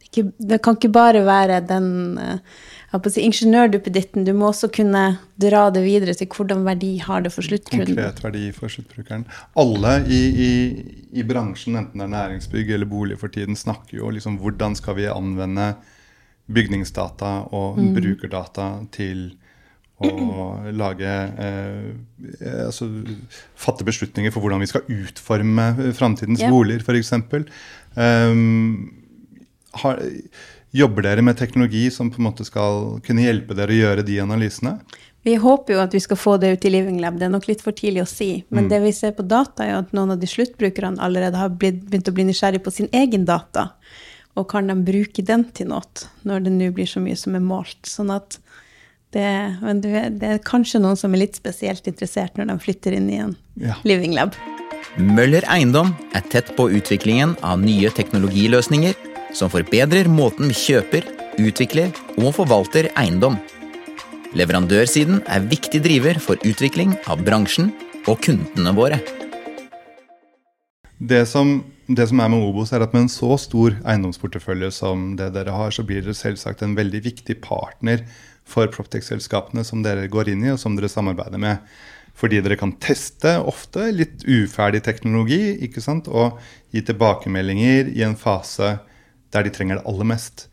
Det, 0.00 0.08
ikke, 0.08 0.24
det 0.38 0.60
kan 0.64 0.78
ikke 0.78 0.92
bare 0.94 1.24
være 1.26 1.60
den 1.68 1.90
eh, 2.20 2.40
si, 3.12 3.24
ingeniørduppeditten, 3.26 4.24
du 4.24 4.32
må 4.36 4.48
også 4.50 4.70
kunne 4.72 5.04
dra 5.40 5.66
det 5.74 5.84
videre 5.84 6.16
til 6.16 6.30
hvordan 6.32 6.64
verdi 6.66 6.94
har 7.04 7.24
det 7.24 7.34
for 7.34 7.46
sluttkunden. 7.46 7.92
Konkret 7.92 8.24
verdi 8.24 8.46
for 8.56 8.72
sluttbrukeren. 8.72 9.26
Alle 9.60 9.98
i, 10.08 10.22
i, 10.48 10.52
i 11.20 11.26
bransjen, 11.28 11.76
enten 11.80 12.00
det 12.00 12.08
er 12.08 12.16
næringsbygg 12.16 12.76
eller 12.78 12.88
bolig 12.88 13.20
for 13.20 13.32
tiden, 13.32 13.58
snakker 13.58 14.00
jo 14.00 14.12
liksom 14.14 14.40
hvordan 14.42 14.78
skal 14.78 14.98
vi 14.98 15.10
anvende 15.12 15.74
bygningsdata 16.52 17.34
og 17.54 17.78
brukerdata 17.94 18.72
til 18.92 19.30
lage 20.76 21.10
eh, 21.46 22.64
altså, 22.66 22.88
Fatte 23.58 23.86
beslutninger 23.86 24.32
for 24.34 24.44
hvordan 24.44 24.62
vi 24.62 24.70
skal 24.70 24.86
utforme 24.90 25.92
framtidens 25.98 26.42
Ja. 26.42 26.50
boliger, 26.50 26.82
f.eks. 26.82 27.12
Um, 27.94 28.90
har, 29.82 30.00
jobber 30.72 31.02
dere 31.04 31.22
med 31.22 31.36
teknologi 31.36 31.90
som 31.90 32.10
på 32.10 32.20
en 32.20 32.28
måte 32.30 32.44
skal 32.48 33.00
kunne 33.04 33.24
hjelpe 33.24 33.56
dere 33.56 33.74
å 33.74 33.80
gjøre 33.80 34.06
de 34.06 34.20
analysene? 34.24 34.78
Vi 35.22 35.36
håper 35.38 35.76
jo 35.76 35.82
at 35.84 35.92
vi 35.94 36.00
skal 36.02 36.18
få 36.18 36.36
det 36.42 36.50
ut 36.56 36.64
i 36.66 36.70
Living 36.72 36.98
Lab. 37.00 37.18
Det 37.20 37.28
er 37.28 37.30
nok 37.30 37.46
litt 37.46 37.60
for 37.62 37.76
tidlig 37.76 38.02
å 38.02 38.10
si. 38.10 38.30
Men 38.50 38.66
det 38.72 38.80
vi 38.82 38.90
ser 38.96 39.12
på 39.14 39.22
data, 39.22 39.62
er 39.62 39.76
at 39.78 39.92
noen 39.94 40.16
av 40.16 40.18
de 40.18 40.26
sluttbrukerne 40.26 40.98
allerede 40.98 41.38
har 41.38 41.52
blitt, 41.54 41.84
begynt 41.86 42.10
å 42.10 42.14
bli 42.16 42.26
nysgjerrig 42.26 42.62
på 42.64 42.72
sin 42.74 42.88
egen 42.90 43.28
data. 43.28 43.68
Og 44.34 44.48
kan 44.50 44.66
de 44.66 44.74
bruke 44.82 45.22
den 45.22 45.44
til 45.54 45.70
noe, 45.70 46.08
når 46.26 46.42
det 46.42 46.54
nå 46.56 46.72
blir 46.74 46.90
så 46.90 47.02
mye 47.04 47.18
som 47.20 47.36
er 47.38 47.44
målt. 47.44 47.78
Sånn 47.86 48.10
at 48.10 48.40
det, 49.14 49.28
men 49.62 49.80
det, 49.84 50.02
det 50.22 50.30
er 50.36 50.42
kanskje 50.44 50.80
noen 50.82 50.98
som 50.98 51.14
er 51.14 51.24
litt 51.26 51.38
spesielt 51.38 51.86
interessert 51.90 52.38
når 52.38 52.50
de 52.52 52.58
flytter 52.64 52.96
inn 52.96 53.08
i 53.12 53.20
en 53.22 53.36
Ja. 53.60 53.76
Living 53.84 54.14
Lab. 54.16 54.36
Møller 54.96 55.44
Eiendom 55.52 55.92
er 56.16 56.24
tett 56.32 56.50
på 56.56 56.68
utviklingen 56.72 57.36
av 57.44 57.60
nye 57.60 57.90
teknologiløsninger 57.92 58.96
som 59.36 59.52
forbedrer 59.52 60.08
måten 60.12 60.50
vi 60.50 60.56
kjøper, 60.56 61.06
utvikler 61.40 61.92
og 62.18 62.34
forvalter 62.36 62.90
eiendom. 63.00 63.38
Leverandørsiden 64.36 65.22
er 65.28 65.44
viktig 65.48 65.82
driver 65.84 66.20
for 66.20 66.40
utvikling 66.48 66.94
av 67.08 67.24
bransjen 67.24 67.72
og 68.08 68.20
kundene 68.24 68.72
våre. 68.76 69.00
Det 71.02 71.24
som, 71.28 71.58
det 71.96 72.08
som 72.10 72.20
er 72.22 72.30
med 72.32 72.42
Obos, 72.44 72.72
er 72.72 72.84
at 72.84 72.92
med 72.94 73.06
en 73.06 73.12
så 73.12 73.36
stor 73.40 73.74
eiendomsportefølje 73.80 74.70
som 74.74 75.12
det 75.18 75.32
dere 75.34 75.54
har, 75.56 75.72
så 75.74 75.84
blir 75.86 76.02
dere 76.04 76.16
selvsagt 76.16 76.62
en 76.64 76.76
veldig 76.78 77.00
viktig 77.04 77.38
partner 77.44 78.04
for 78.48 78.70
Proptech-selskapene 78.72 79.64
som 79.66 79.82
dere 79.84 80.10
går 80.10 80.32
inn 80.32 80.44
i, 80.46 80.52
og 80.54 80.60
som 80.62 80.76
dere 80.76 80.90
samarbeider 80.92 81.42
med. 81.42 81.62
Fordi 82.18 82.42
dere 82.44 82.58
kan 82.60 82.74
teste 82.82 83.38
ofte 83.40 83.88
litt 83.94 84.26
uferdig 84.28 84.82
teknologi 84.84 85.56
ikke 85.66 85.82
sant? 85.84 86.08
og 86.08 86.38
gi 86.72 86.84
tilbakemeldinger 86.86 87.92
i 87.92 88.04
en 88.06 88.18
fase 88.20 88.76
der 89.32 89.46
de 89.46 89.52
trenger 89.54 89.80
det 89.80 89.86
aller 89.88 90.08
mest. 90.12 90.46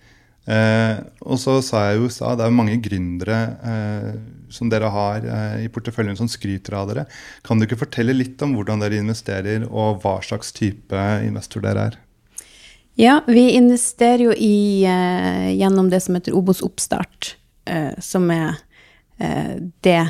Eh, 0.50 0.98
og 1.22 1.38
så 1.38 1.60
sa 1.62 1.86
jeg 1.90 2.00
jo 2.00 2.10
i 2.10 2.36
det 2.40 2.46
er 2.46 2.50
jo 2.50 2.58
mange 2.58 2.80
gründere 2.82 3.40
eh, 3.62 4.12
som 4.50 4.70
dere 4.72 4.90
har 4.90 5.26
eh, 5.26 5.66
i 5.66 5.70
porteføljen 5.70 6.18
som 6.18 6.30
skryter 6.32 6.78
av 6.80 6.90
dere. 6.90 7.06
Kan 7.46 7.60
du 7.60 7.68
ikke 7.68 7.84
fortelle 7.84 8.16
litt 8.18 8.42
om 8.42 8.56
hvordan 8.58 8.82
dere 8.82 8.98
investerer, 8.98 9.68
og 9.70 10.02
hva 10.04 10.18
slags 10.26 10.54
type 10.58 11.04
investor 11.26 11.66
dere 11.66 11.90
er? 11.92 12.00
Ja, 13.00 13.22
vi 13.28 13.52
investerer 13.56 14.26
jo 14.26 14.34
i, 14.34 14.84
eh, 14.84 15.52
gjennom 15.56 15.90
det 15.90 16.02
som 16.04 16.18
heter 16.18 16.36
Obos 16.36 16.64
Oppstart, 16.66 17.36
eh, 17.66 17.94
som 18.00 18.26
er 18.32 18.58
eh, 19.20 19.56
det 19.86 20.02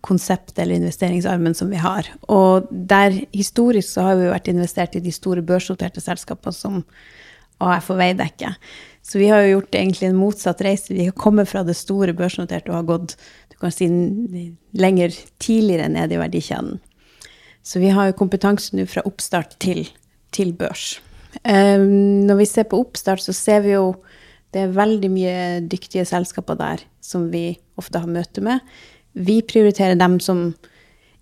konseptet 0.00 0.58
eller 0.58 0.78
investeringsarmen 0.80 1.54
som 1.54 1.70
vi 1.70 1.76
har. 1.76 2.08
Og 2.28 2.68
der 2.70 3.14
historisk 3.32 3.88
så 3.92 4.06
har 4.06 4.16
vi 4.16 4.26
jo 4.26 4.32
vært 4.32 4.48
investert 4.48 4.96
i 4.96 5.04
de 5.04 5.12
store 5.12 5.42
børsnoterte 5.42 6.00
selskapene 6.02 6.54
som 6.54 6.80
AF 7.60 7.90
og 7.92 8.00
Veidekke. 8.00 8.54
Så 9.08 9.18
vi 9.18 9.30
har 9.32 9.40
jo 9.42 9.54
gjort 9.56 9.74
egentlig 9.74 10.10
en 10.10 10.20
motsatt 10.20 10.60
reise. 10.64 10.92
Vi 10.92 11.06
har 11.08 11.16
kommet 11.16 11.48
fra 11.48 11.62
det 11.64 11.78
store 11.78 12.12
børsnoterte 12.16 12.72
og 12.72 12.82
har 12.82 12.88
gått 12.90 13.16
du 13.48 13.56
kan 13.56 13.72
si, 13.72 13.88
lenger 14.76 15.14
tidligere 15.40 15.88
ned 15.90 16.12
i 16.12 16.20
verdikjeden. 16.20 16.76
Så 17.64 17.80
vi 17.82 17.90
har 17.92 18.10
jo 18.10 18.18
kompetanse 18.20 18.76
nå 18.76 18.84
fra 18.88 19.02
oppstart 19.08 19.56
til, 19.64 19.86
til 20.32 20.52
børs. 20.56 20.98
Um, 21.42 22.28
når 22.28 22.42
vi 22.42 22.46
ser 22.48 22.68
på 22.68 22.80
oppstart, 22.80 23.24
så 23.24 23.34
ser 23.36 23.64
vi 23.64 23.74
jo 23.74 23.96
det 24.54 24.62
er 24.62 24.76
veldig 24.76 25.10
mye 25.12 25.36
dyktige 25.68 26.06
selskaper 26.08 26.56
der 26.56 26.84
som 27.04 27.26
vi 27.32 27.50
ofte 27.80 28.00
har 28.00 28.08
møte 28.08 28.44
med. 28.44 28.62
Vi 29.12 29.40
prioriterer 29.44 29.98
dem 29.98 30.16
som 30.24 30.52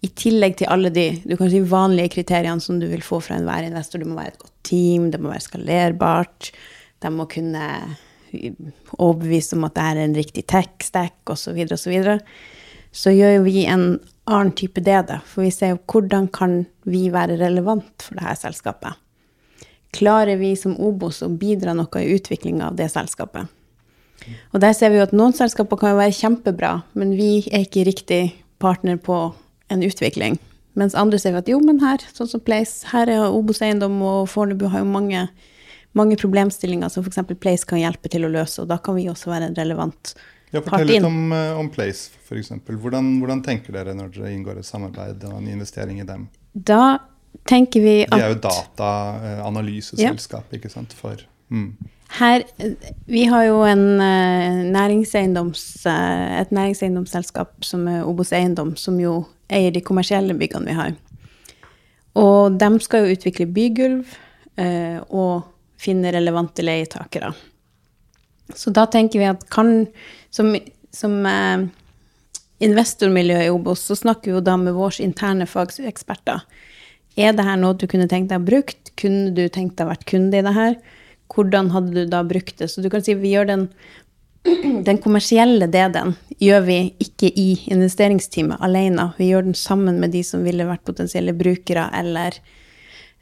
i 0.05 0.11
tillegg 0.15 0.59
til 0.61 0.71
alle 0.71 0.93
de 0.95 1.09
du 1.25 1.35
kan 1.39 1.51
si, 1.51 1.63
vanlige 1.67 2.15
kriteriene 2.19 2.63
som 2.63 2.79
du 2.79 2.87
vil 2.91 3.03
få 3.03 3.19
fra 3.25 3.39
enhver 3.39 3.67
investor. 3.67 4.03
Det 4.03 4.11
må 4.11 4.19
være 4.19 4.35
et 4.35 4.43
godt 4.43 4.55
team, 4.67 5.11
det 5.11 5.23
må 5.23 5.33
være 5.33 5.47
skalerbart, 5.47 6.51
de 7.05 7.13
må 7.13 7.27
kunne 7.31 7.65
overbevise 8.97 9.57
om 9.57 9.65
at 9.69 9.77
det 9.77 9.87
er 9.87 10.03
en 10.03 10.17
riktig 10.17 10.45
tech-stack 10.51 11.33
osv. 11.33 11.57
Så, 11.77 11.91
videre, 11.91 12.19
og 12.19 12.21
så, 12.21 13.07
så 13.07 13.15
gjør 13.15 13.43
vi 13.47 13.65
en 13.71 13.89
annen 14.27 14.55
type 14.59 14.83
da. 14.85 15.21
For 15.25 15.47
vi 15.47 15.53
ser 15.55 15.75
jo 15.75 15.83
hvordan 15.93 16.31
kan 16.35 16.65
vi 16.89 17.07
være 17.15 17.39
relevant 17.41 18.03
for 18.03 18.19
dette 18.19 18.39
selskapet. 18.43 18.97
Klarer 19.97 20.37
vi 20.41 20.53
som 20.59 20.75
Obos 20.83 21.23
å 21.25 21.31
bidra 21.33 21.73
noe 21.77 22.03
i 22.03 22.17
utviklinga 22.17 22.71
av 22.71 22.77
det 22.77 22.91
selskapet? 22.93 23.47
Og 24.53 24.61
der 24.61 24.75
ser 24.75 24.91
vi 24.91 24.99
jo 24.99 25.07
at 25.07 25.15
noen 25.15 25.35
selskaper 25.37 25.79
kan 25.79 25.93
jo 25.93 26.01
være 26.01 26.17
kjempebra, 26.17 26.73
men 26.99 27.15
vi 27.19 27.47
er 27.53 27.67
ikke 27.67 27.87
riktig 27.87 28.21
partner 28.63 28.99
på 28.99 29.19
en 29.73 29.85
utvikling. 29.87 30.39
Mens 30.77 30.97
andre 30.99 31.21
ser 31.21 31.33
vi 31.33 31.41
at 31.41 31.51
jo, 31.51 31.61
men 31.65 31.81
her, 31.81 32.03
sånn 32.13 32.29
som 32.29 32.43
Place, 32.45 32.85
her 32.91 33.09
er 33.13 33.29
Obos 33.29 33.63
Eiendom 33.65 33.97
og 34.05 34.27
Fornebu 34.33 34.67
har 34.73 34.83
jo 34.83 34.91
mange, 34.91 35.27
mange 35.97 36.17
problemstillinger 36.21 36.89
som 36.93 37.05
f.eks. 37.05 37.19
Place 37.41 37.65
kan 37.69 37.81
hjelpe 37.81 38.09
til 38.13 38.27
å 38.27 38.31
løse, 38.33 38.63
og 38.63 38.69
da 38.71 38.77
kan 38.83 38.95
vi 38.99 39.09
også 39.11 39.31
være 39.33 39.45
en 39.51 39.59
relevant 39.59 40.03
Ja, 40.55 40.61
Fortell 40.63 40.87
litt 40.89 41.05
om, 41.05 41.33
eh, 41.35 41.59
om 41.59 41.69
Place, 41.73 42.11
f.eks. 42.29 42.51
Hvordan, 42.69 43.19
hvordan 43.23 43.41
tenker 43.45 43.73
dere 43.75 43.95
når 43.97 44.09
dere 44.15 44.33
inngår 44.35 44.57
et 44.61 44.69
samarbeid 44.69 45.25
og 45.27 45.35
en 45.41 45.49
investering 45.51 45.97
i 46.01 46.07
dem? 46.07 46.23
Da 46.55 46.99
tenker 47.49 47.81
vi 47.83 47.97
at 48.07 48.15
De 48.15 48.21
er 48.23 48.31
jo 48.35 48.41
dataanalyseselskap, 48.47 50.45
ikke 50.57 50.71
sant? 50.73 50.91
For, 50.97 51.15
mm. 51.53 51.71
her 52.21 52.39
Vi 53.11 53.25
har 53.33 53.43
jo 53.49 53.57
en 53.67 54.01
eh, 54.01 54.63
næringseiendoms, 54.77 55.87
eh, 55.91 56.41
et 56.43 56.51
næringseiendomsselskap 56.55 57.51
som 57.67 57.89
er 57.91 58.07
Obos 58.07 58.33
Eiendom, 58.37 58.77
som 58.81 59.01
jo 59.03 59.27
eier 59.51 59.73
de 59.75 59.81
kommersielle 59.85 60.35
byggene 60.39 60.67
vi 60.71 60.75
har. 60.79 60.93
Og 62.17 62.57
de 62.59 62.81
skal 62.81 63.05
jo 63.05 63.13
utvikle 63.19 63.47
bygulv 63.53 64.07
og 65.13 65.45
finne 65.81 66.13
relevante 66.15 66.65
leietakere. 66.65 67.33
Så 68.55 68.71
da 68.71 68.87
tenker 68.87 69.19
vi 69.19 69.29
at 69.29 69.49
kan 69.51 69.87
Som, 70.31 70.51
som 70.93 71.27
eh, 71.27 71.63
investormiljø 72.61 73.39
i 73.47 73.51
Obos, 73.51 73.81
så 73.81 73.95
snakker 73.97 74.29
vi 74.29 74.35
jo 74.35 74.43
da 74.45 74.57
med 74.61 74.75
våre 74.77 75.01
interne 75.01 75.47
fageksperter. 75.49 76.43
Er 77.17 77.33
det 77.33 77.47
her 77.47 77.57
noe 77.57 77.77
du 77.79 77.87
kunne 77.89 78.09
tenkt 78.11 78.29
deg 78.29 78.43
å 78.43 78.45
brukt? 78.45 78.93
Kunne 79.01 79.33
du 79.33 79.47
tenkt 79.49 79.79
deg 79.79 79.87
å 79.87 79.93
vært 79.95 80.05
kunde 80.11 80.37
i 80.37 80.45
det 80.45 80.53
her? 80.53 80.77
Hvordan 81.33 81.71
hadde 81.73 81.95
du 81.95 82.13
da 82.13 82.21
brukt 82.29 82.59
det? 82.61 82.69
Så 82.69 82.85
du 82.85 82.91
kan 82.93 83.05
si 83.05 83.17
vi 83.17 83.33
gjør 83.33 83.49
den, 83.49 83.65
den 84.89 85.01
kommersielle 85.01 85.71
delen 85.73 86.13
gjør 86.43 86.67
vi 86.69 86.79
ikke 87.01 87.33
i 87.33 87.49
investeringsteamet 87.73 88.61
alene. 88.61 89.11
Vi 89.17 89.31
gjør 89.31 89.49
den 89.49 89.57
sammen 89.57 90.01
med 90.03 90.13
de 90.13 90.21
som 90.27 90.45
ville 90.45 90.69
vært 90.69 90.85
potensielle 90.85 91.33
brukere 91.37 91.89
eller, 91.97 92.37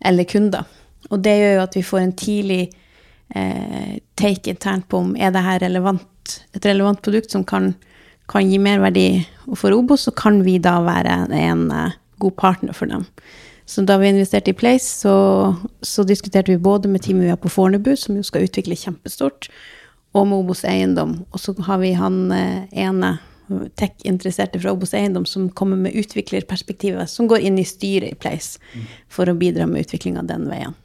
eller 0.03 0.31
kunder. 0.31 0.67
Og 1.11 1.21
det 1.25 1.35
gjør 1.39 1.55
jo 1.59 1.65
at 1.65 1.77
vi 1.77 1.85
får 1.87 2.01
en 2.03 2.17
tidlig 2.17 2.63
eh, 3.35 3.97
take 4.21 4.53
internt 4.53 4.89
på 4.89 5.03
om 5.03 5.15
er 5.17 5.35
det 5.35 5.45
her 5.45 5.61
relevant, 5.65 6.39
et 6.57 6.67
relevant 6.67 7.03
produkt 7.05 7.35
som 7.35 7.45
kan, 7.45 7.73
kan 8.31 8.49
gi 8.49 8.61
merverdi 8.63 9.09
for 9.57 9.75
Obos, 9.77 10.07
så 10.07 10.15
kan 10.17 10.43
vi 10.47 10.59
da 10.63 10.79
være 10.85 11.25
en 11.37 11.67
eh, 11.71 11.99
god 12.23 12.37
partner 12.41 12.77
for 12.77 12.91
dem. 12.91 13.07
Så 13.67 13.83
da 13.89 13.97
vi 13.97 14.09
investerte 14.09 14.53
i 14.53 14.57
Place, 14.57 14.85
så, 15.01 15.57
så 15.81 16.05
diskuterte 16.05 16.53
vi 16.53 16.61
både 16.61 16.89
med 16.89 17.03
teamet 17.03 17.25
vi 17.25 17.33
har 17.33 17.41
på 17.41 17.49
Fornebu, 17.49 17.95
som 17.97 18.17
jo 18.17 18.25
skal 18.27 18.45
utvikle 18.45 18.77
kjempestort, 18.77 19.49
og 20.15 20.27
med 20.29 20.45
Obos 20.45 20.65
Eiendom. 20.69 21.23
Og 21.33 21.41
så 21.41 21.55
har 21.67 21.81
vi 21.81 21.95
han 21.97 22.27
eh, 22.33 22.67
ene 22.85 23.17
tech-interesserte 23.77 24.61
fra 24.61 24.73
Obos 24.73 24.95
Eiendom 24.97 25.27
som 25.29 25.49
kommer 25.51 25.81
med 25.81 25.97
utviklerperspektivet, 25.97 27.11
som 27.11 27.29
går 27.29 27.45
inn 27.45 27.59
i 27.61 27.67
styret 27.69 28.15
i 28.15 28.21
Place 28.21 28.61
for 29.13 29.29
å 29.29 29.37
bidra 29.37 29.67
med 29.69 29.85
utviklinga 29.85 30.25
den 30.29 30.49
veien. 30.49 30.77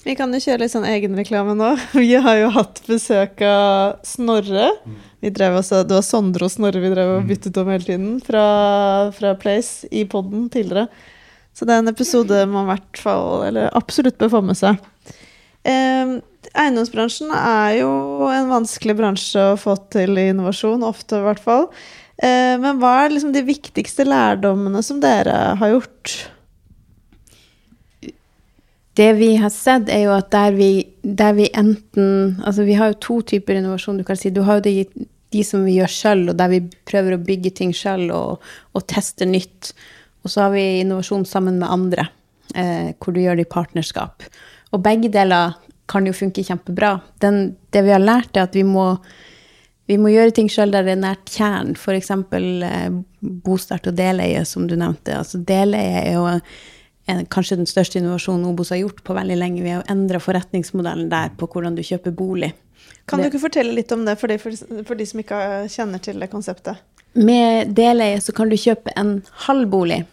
Vi 0.00 0.14
kan 0.16 0.32
jo 0.32 0.40
kjøre 0.40 0.62
litt 0.62 0.72
sånn 0.72 0.86
egenreklame 0.88 1.52
nå. 1.58 1.74
Vi 1.92 2.14
har 2.24 2.38
jo 2.40 2.48
hatt 2.54 2.80
besøk 2.88 3.42
av 3.44 4.00
Snorre. 4.06 4.70
Vi 5.20 5.32
drev 5.34 5.58
også, 5.60 5.82
det 5.84 5.98
var 5.98 6.06
Sondre 6.06 6.48
og 6.48 6.54
Snorre 6.54 6.80
vi 6.80 6.92
drev 6.92 7.18
og 7.18 7.28
byttet 7.28 7.58
om 7.60 7.68
hele 7.68 7.84
tiden 7.84 8.14
fra, 8.24 8.44
fra 9.12 9.34
Place 9.40 9.90
i 9.92 10.06
poden 10.08 10.48
tidligere. 10.52 10.88
Så 11.52 11.68
det 11.68 11.74
er 11.74 11.82
en 11.82 11.92
episode 11.92 12.38
man 12.48 12.70
hvert 12.70 13.02
fall, 13.02 13.44
eller 13.50 13.68
absolutt 13.76 14.16
bør 14.20 14.32
få 14.38 14.42
med 14.46 14.56
seg. 14.56 14.80
Eh, 15.68 16.16
eiendomsbransjen 16.56 17.34
er 17.36 17.82
jo 17.82 17.92
en 18.32 18.48
vanskelig 18.48 18.96
bransje 18.96 19.50
å 19.52 19.58
få 19.60 19.76
til 19.92 20.16
i 20.16 20.30
innovasjon, 20.32 20.86
ofte 20.86 21.20
i 21.20 21.26
hvert 21.26 21.44
fall. 21.44 21.68
Eh, 22.16 22.56
men 22.62 22.80
hva 22.80 23.02
er 23.02 23.12
liksom 23.12 23.34
de 23.36 23.44
viktigste 23.44 24.08
lærdommene 24.08 24.80
som 24.86 25.04
dere 25.04 25.36
har 25.60 25.74
gjort? 25.74 26.16
Det 29.00 29.12
vi 29.16 29.30
har 29.40 29.52
sett, 29.54 29.88
er 29.88 30.02
jo 30.04 30.12
at 30.12 30.28
der 30.34 30.52
vi, 30.52 30.70
der 31.00 31.32
vi 31.38 31.46
enten 31.56 32.36
Altså, 32.44 32.66
vi 32.68 32.76
har 32.76 32.90
jo 32.90 33.00
to 33.00 33.20
typer 33.32 33.56
innovasjon, 33.56 33.96
du 33.96 34.04
kan 34.04 34.18
si. 34.18 34.32
Du 34.34 34.42
har 34.44 34.58
jo 34.58 34.66
de, 34.66 35.06
de 35.32 35.44
som 35.46 35.64
vi 35.64 35.78
gjør 35.78 35.92
sjøl, 35.94 36.26
og 36.28 36.36
der 36.36 36.50
vi 36.52 36.58
prøver 36.88 37.16
å 37.16 37.22
bygge 37.24 37.54
ting 37.62 37.72
sjøl 37.76 38.10
og, 38.12 38.44
og 38.76 38.84
teste 38.90 39.28
nytt. 39.28 39.72
Og 40.20 40.32
så 40.32 40.44
har 40.44 40.52
vi 40.52 40.64
innovasjon 40.82 41.24
sammen 41.28 41.56
med 41.62 41.72
andre, 41.72 42.04
eh, 42.52 42.90
hvor 43.00 43.16
du 43.16 43.22
gjør 43.22 43.40
det 43.40 43.46
i 43.46 43.52
partnerskap. 43.54 44.26
Og 44.74 44.82
begge 44.84 45.08
deler 45.12 45.56
kan 45.90 46.04
jo 46.06 46.12
funke 46.14 46.44
kjempebra. 46.44 46.98
Den, 47.24 47.54
det 47.72 47.84
vi 47.86 47.94
har 47.94 48.02
lært, 48.02 48.36
er 48.36 48.50
at 48.50 48.58
vi 48.58 48.66
må, 48.68 48.90
vi 49.88 49.96
må 50.02 50.12
gjøre 50.12 50.34
ting 50.36 50.50
sjøl 50.52 50.74
der 50.74 50.84
det 50.84 50.98
er 50.98 51.00
nært 51.06 51.32
kjernen. 51.32 51.72
F.eks. 51.78 52.12
Eh, 52.12 53.00
bostart 53.48 53.88
og 53.88 53.96
deleie, 53.96 54.44
som 54.44 54.68
du 54.68 54.76
nevnte. 54.76 55.16
Altså, 55.22 55.40
deleie 55.40 56.04
er 56.04 56.18
jo 56.18 56.28
en, 57.10 57.26
kanskje 57.30 57.58
den 57.60 57.68
største 57.68 58.00
innovasjonen 58.00 58.48
Obos 58.50 58.72
har 58.72 58.80
gjort 58.82 59.02
på 59.06 59.16
veldig 59.16 59.38
lenge. 59.38 59.64
Vi 59.64 59.72
har 59.72 59.82
jo 59.82 59.92
endra 59.92 60.20
forretningsmodellen 60.22 61.10
der 61.12 61.32
på 61.38 61.48
hvordan 61.50 61.76
du 61.78 61.82
kjøper 61.86 62.14
bolig. 62.16 62.52
Kan 63.10 63.20
du 63.20 63.28
ikke 63.28 63.42
fortelle 63.42 63.74
litt 63.74 63.92
om 63.92 64.06
det 64.06 64.16
for 64.20 64.30
de, 64.30 64.38
for, 64.40 64.54
for 64.86 64.98
de 64.98 65.06
som 65.08 65.20
ikke 65.22 65.40
kjenner 65.72 66.02
til 66.02 66.22
det 66.22 66.30
konseptet? 66.32 66.80
Med 67.18 67.74
deleie 67.74 68.20
så 68.22 68.32
kan 68.36 68.50
du 68.50 68.58
kjøpe 68.60 68.94
en 68.98 69.18
halv 69.48 69.66
bolig, 69.72 70.04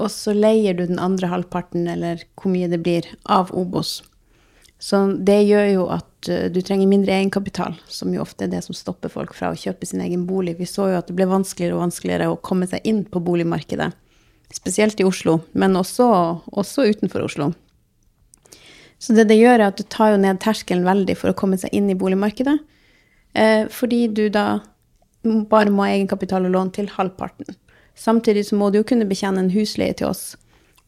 og 0.00 0.08
så 0.12 0.32
leier 0.32 0.76
du 0.76 0.86
den 0.86 1.00
andre 1.02 1.28
halvparten, 1.28 1.84
eller 1.92 2.24
hvor 2.34 2.52
mye 2.52 2.70
det 2.72 2.80
blir, 2.84 3.08
av 3.28 3.52
Obos. 3.52 3.98
Så 4.78 5.02
det 5.24 5.38
gjør 5.48 5.68
jo 5.70 5.84
at 5.92 6.28
eh, 6.32 6.48
du 6.52 6.60
trenger 6.60 6.88
mindre 6.88 7.14
egenkapital, 7.16 7.76
som 7.88 8.12
jo 8.12 8.24
ofte 8.24 8.44
er 8.44 8.52
det 8.52 8.62
som 8.64 8.76
stopper 8.76 9.12
folk 9.12 9.32
fra 9.36 9.52
å 9.52 9.56
kjøpe 9.56 9.88
sin 9.88 10.02
egen 10.04 10.26
bolig. 10.28 10.58
Vi 10.58 10.68
så 10.68 10.90
jo 10.92 10.98
at 10.98 11.08
det 11.08 11.16
ble 11.16 11.28
vanskeligere 11.30 11.78
og 11.78 11.86
vanskeligere 11.86 12.28
å 12.32 12.40
komme 12.44 12.68
seg 12.68 12.84
inn 12.88 13.04
på 13.08 13.22
boligmarkedet. 13.24 13.88
Spesielt 14.56 15.00
i 15.00 15.06
Oslo, 15.06 15.40
men 15.52 15.76
også, 15.76 16.06
også 16.56 16.86
utenfor 16.88 17.26
Oslo. 17.26 17.50
Så 18.98 19.12
det 19.12 19.26
det 19.28 19.36
gjør, 19.38 19.60
er 19.60 19.68
at 19.68 19.76
du 19.76 19.84
tar 19.92 20.14
jo 20.14 20.22
ned 20.22 20.40
terskelen 20.40 20.86
veldig 20.86 21.18
for 21.20 21.32
å 21.32 21.36
komme 21.36 21.58
seg 21.60 21.74
inn 21.76 21.90
i 21.92 21.98
boligmarkedet. 21.98 22.56
Eh, 23.36 23.66
fordi 23.68 24.06
du 24.08 24.26
da 24.32 24.46
bare 25.50 25.72
må 25.74 25.84
ha 25.84 25.92
egenkapital 25.92 26.48
og 26.48 26.54
lån 26.54 26.72
til 26.78 26.88
halvparten. 26.94 27.58
Samtidig 27.96 28.46
så 28.48 28.56
må 28.56 28.70
du 28.70 28.80
jo 28.80 28.88
kunne 28.88 29.08
betjene 29.08 29.42
en 29.42 29.52
husleie 29.52 29.96
til 29.96 30.10
oss 30.10 30.34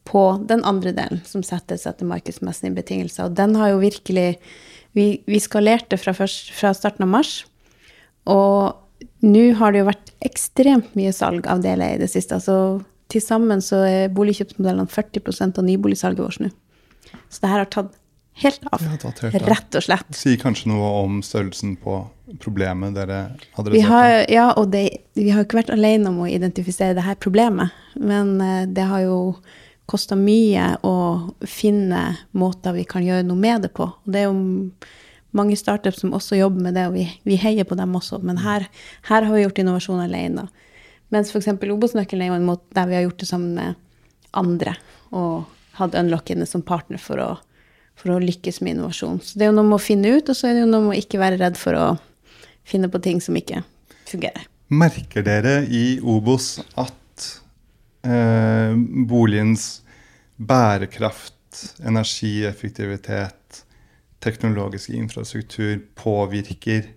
på 0.09 0.23
den 0.49 0.63
andre 0.65 0.95
delen, 0.97 1.21
som 1.29 1.45
settes 1.45 1.85
etter 1.89 2.09
markedsmessige 2.09 2.73
betingelser. 2.77 3.29
Og 3.29 3.37
den 3.37 3.57
har 3.61 3.75
jo 3.75 3.85
virkelig 3.85 4.39
Vi, 4.97 5.21
vi 5.29 5.39
skalerte 5.39 5.99
fra, 6.01 6.15
først, 6.17 6.49
fra 6.57 6.73
starten 6.75 7.05
av 7.05 7.11
mars. 7.13 7.45
Og 8.27 8.73
nå 9.23 9.43
har 9.61 9.71
det 9.71 9.83
jo 9.83 9.87
vært 9.91 10.11
ekstremt 10.25 10.95
mye 10.97 11.13
salg 11.13 11.47
av 11.47 11.61
deler 11.63 11.95
i 11.95 12.01
det 12.01 12.09
siste. 12.09 12.39
Altså 12.41 12.81
til 13.09 13.25
sammen 13.25 13.63
så 13.65 13.83
er 13.89 14.13
boligkjøpsmodellene 14.15 14.91
40% 14.93 15.61
av 15.61 15.65
nyboligsalget 15.67 16.25
vårt 16.25 16.43
nå. 16.45 16.51
Så 17.29 17.43
det 17.43 17.51
her 17.53 17.63
har 17.63 17.71
tatt 17.73 17.95
helt 18.43 18.67
av. 18.71 18.83
Tatt 19.03 19.23
helt. 19.25 19.47
Rett 19.49 19.79
og 19.79 19.85
slett. 19.85 20.11
Sier 20.17 20.39
kanskje 20.41 20.71
noe 20.71 20.91
om 21.03 21.21
størrelsen 21.25 21.77
på 21.81 22.01
problemet 22.43 22.95
dere 22.97 23.23
Vi 23.33 23.63
adresserte? 23.63 23.89
har, 23.89 24.17
ja, 24.33 24.47
og 24.53 24.71
det, 24.75 24.85
vi 25.19 25.31
har 25.33 25.47
ikke 25.47 25.63
vært 25.63 25.73
alene 25.75 26.13
om 26.13 26.21
å 26.23 26.29
identifisere 26.31 26.97
det 26.99 27.07
her 27.07 27.19
problemet, 27.21 27.75
men 27.97 28.37
eh, 28.45 28.69
det 28.69 28.87
har 28.91 29.07
jo 29.07 29.19
kosta 29.89 30.19
mye 30.21 30.75
å 30.85 30.95
finne 31.49 32.03
måter 32.37 32.77
vi 32.77 32.85
kan 32.85 33.07
gjøre 33.07 33.25
noe 33.25 33.41
med 33.41 33.65
det 33.65 33.73
på. 33.73 33.89
Og 33.89 34.13
det 34.13 34.21
er 34.21 34.29
jo 34.29 34.37
mange 35.37 35.57
startups 35.57 36.03
som 36.05 36.13
også 36.17 36.37
jobber 36.37 36.69
med 36.69 36.77
det, 36.77 36.87
og 36.91 36.97
vi, 36.99 37.07
vi 37.25 37.39
heier 37.41 37.65
på 37.69 37.77
dem 37.79 37.97
også. 37.97 38.21
Men 38.21 38.41
her, 38.45 38.69
her 39.09 39.25
har 39.25 39.33
vi 39.35 39.47
gjort 39.47 39.61
innovasjon 39.63 40.05
alene. 40.05 40.45
Mens 41.15 41.31
f.eks. 41.33 41.51
Obos-nøkkelen 41.73 42.27
er 42.27 42.33
jo 42.33 42.39
en 42.39 42.49
måte 42.49 42.77
der 42.77 42.89
vi 42.91 42.99
har 42.99 43.07
gjort 43.07 43.23
det 43.23 43.29
sammen 43.31 43.55
med 43.57 43.79
andre, 44.37 44.75
og 45.17 45.49
hatt 45.79 45.97
unlockene 45.97 46.47
som 46.49 46.65
partner 46.67 47.01
for 47.01 47.23
å, 47.23 47.31
for 47.99 48.15
å 48.15 48.21
lykkes 48.23 48.61
med 48.61 48.77
innovasjon. 48.77 49.23
Så 49.25 49.39
det 49.39 49.47
er 49.47 49.53
jo 49.53 49.57
noe 49.57 49.71
med 49.71 49.79
å 49.79 49.83
finne 49.83 50.13
ut, 50.19 50.29
og 50.29 50.37
så 50.37 50.51
er 50.51 50.59
det 50.59 50.67
jo 50.67 50.71
noe 50.71 50.85
med 50.85 50.97
å 50.97 51.01
ikke 51.01 51.23
være 51.23 51.41
redd 51.41 51.59
for 51.61 51.79
å 51.79 51.89
finne 52.69 52.91
på 52.93 53.01
ting 53.05 53.23
som 53.25 53.37
ikke 53.39 53.63
fungerer. 54.11 54.45
Merker 54.69 55.25
dere 55.25 55.63
i 55.73 55.97
Obos 56.05 56.59
at 56.77 57.29
eh, 58.05 58.75
boligens 59.09 59.79
bærekraft, 60.37 61.35
energieffektivitet, 61.81 63.63
teknologisk 64.21 64.93
infrastruktur 64.93 65.81
påvirker 65.97 66.93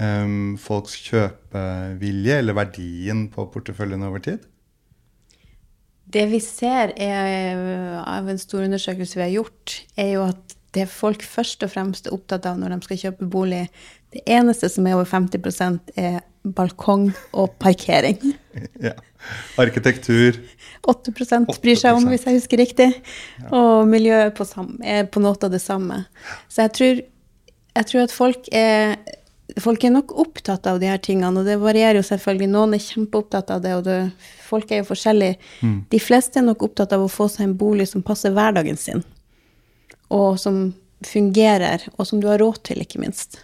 eh, 0.00 0.34
folks 0.60 0.96
kjøpevilje 1.08 2.40
eller 2.40 2.58
verdien 2.58 3.28
på 3.32 3.46
porteføljen 3.54 4.06
over 4.06 4.24
tid? 4.24 4.50
Det 6.14 6.26
vi 6.30 6.38
ser 6.44 6.92
er, 7.00 7.56
av 8.04 8.28
en 8.28 8.38
stor 8.38 8.66
undersøkelse 8.66 9.18
vi 9.18 9.24
har 9.24 9.34
gjort, 9.38 9.78
er 9.98 10.10
jo 10.14 10.26
at 10.28 10.54
det 10.74 10.88
folk 10.90 11.22
først 11.22 11.62
og 11.64 11.70
fremst 11.72 12.08
er 12.08 12.14
opptatt 12.16 12.46
av 12.50 12.58
når 12.58 12.74
de 12.74 12.86
skal 12.86 13.00
kjøpe 13.06 13.28
bolig, 13.30 13.64
det 14.14 14.22
eneste 14.30 14.68
som 14.70 14.86
er 14.86 14.96
over 14.98 15.08
50% 15.10 15.94
er 15.98 16.20
balkong 16.44 17.10
og 17.32 17.54
parkering. 17.62 18.20
Ja. 18.78 18.92
Arkitektur 19.58 20.36
8 20.86 21.12
bryr 21.16 21.78
seg 21.80 21.96
om, 21.96 22.04
hvis 22.10 22.26
jeg 22.28 22.36
husker 22.36 22.60
riktig. 22.60 22.90
Og 23.48 23.88
miljøet 23.88 24.36
på 24.36 24.44
er 24.84 25.08
på 25.08 25.22
noe 25.24 25.34
av 25.34 25.50
det 25.50 25.62
samme. 25.64 26.02
Så 26.46 26.66
jeg 26.66 26.72
tror, 26.76 27.00
jeg 27.80 27.88
tror 27.88 28.02
at 28.04 28.14
folk 28.14 28.50
er, 28.52 28.94
folk 29.62 29.84
er 29.86 29.94
nok 29.94 30.14
opptatt 30.18 30.66
av 30.66 30.80
de 30.82 30.88
her 30.90 31.00
tingene, 31.02 31.40
og 31.40 31.46
det 31.46 31.58
varierer 31.62 32.00
jo 32.00 32.06
selvfølgelig. 32.06 32.50
Noen 32.50 32.76
er 32.76 32.82
kjempeopptatt 32.82 33.52
av 33.54 33.62
det, 33.64 33.74
og 33.78 33.84
det, 33.86 33.98
folk 34.46 34.72
er 34.72 34.82
jo 34.82 34.90
forskjellige. 34.90 35.38
De 35.92 36.00
fleste 36.02 36.40
er 36.40 36.48
nok 36.48 36.66
opptatt 36.66 36.94
av 36.96 37.04
å 37.04 37.10
få 37.12 37.28
seg 37.30 37.48
en 37.48 37.56
bolig 37.58 37.88
som 37.90 38.04
passer 38.06 38.34
hverdagen 38.34 38.78
sin, 38.80 39.04
og 40.10 40.38
som 40.42 40.66
fungerer, 41.04 41.84
og 41.98 42.08
som 42.08 42.22
du 42.22 42.30
har 42.30 42.40
råd 42.42 42.62
til, 42.66 42.82
ikke 42.82 43.02
minst. 43.02 43.42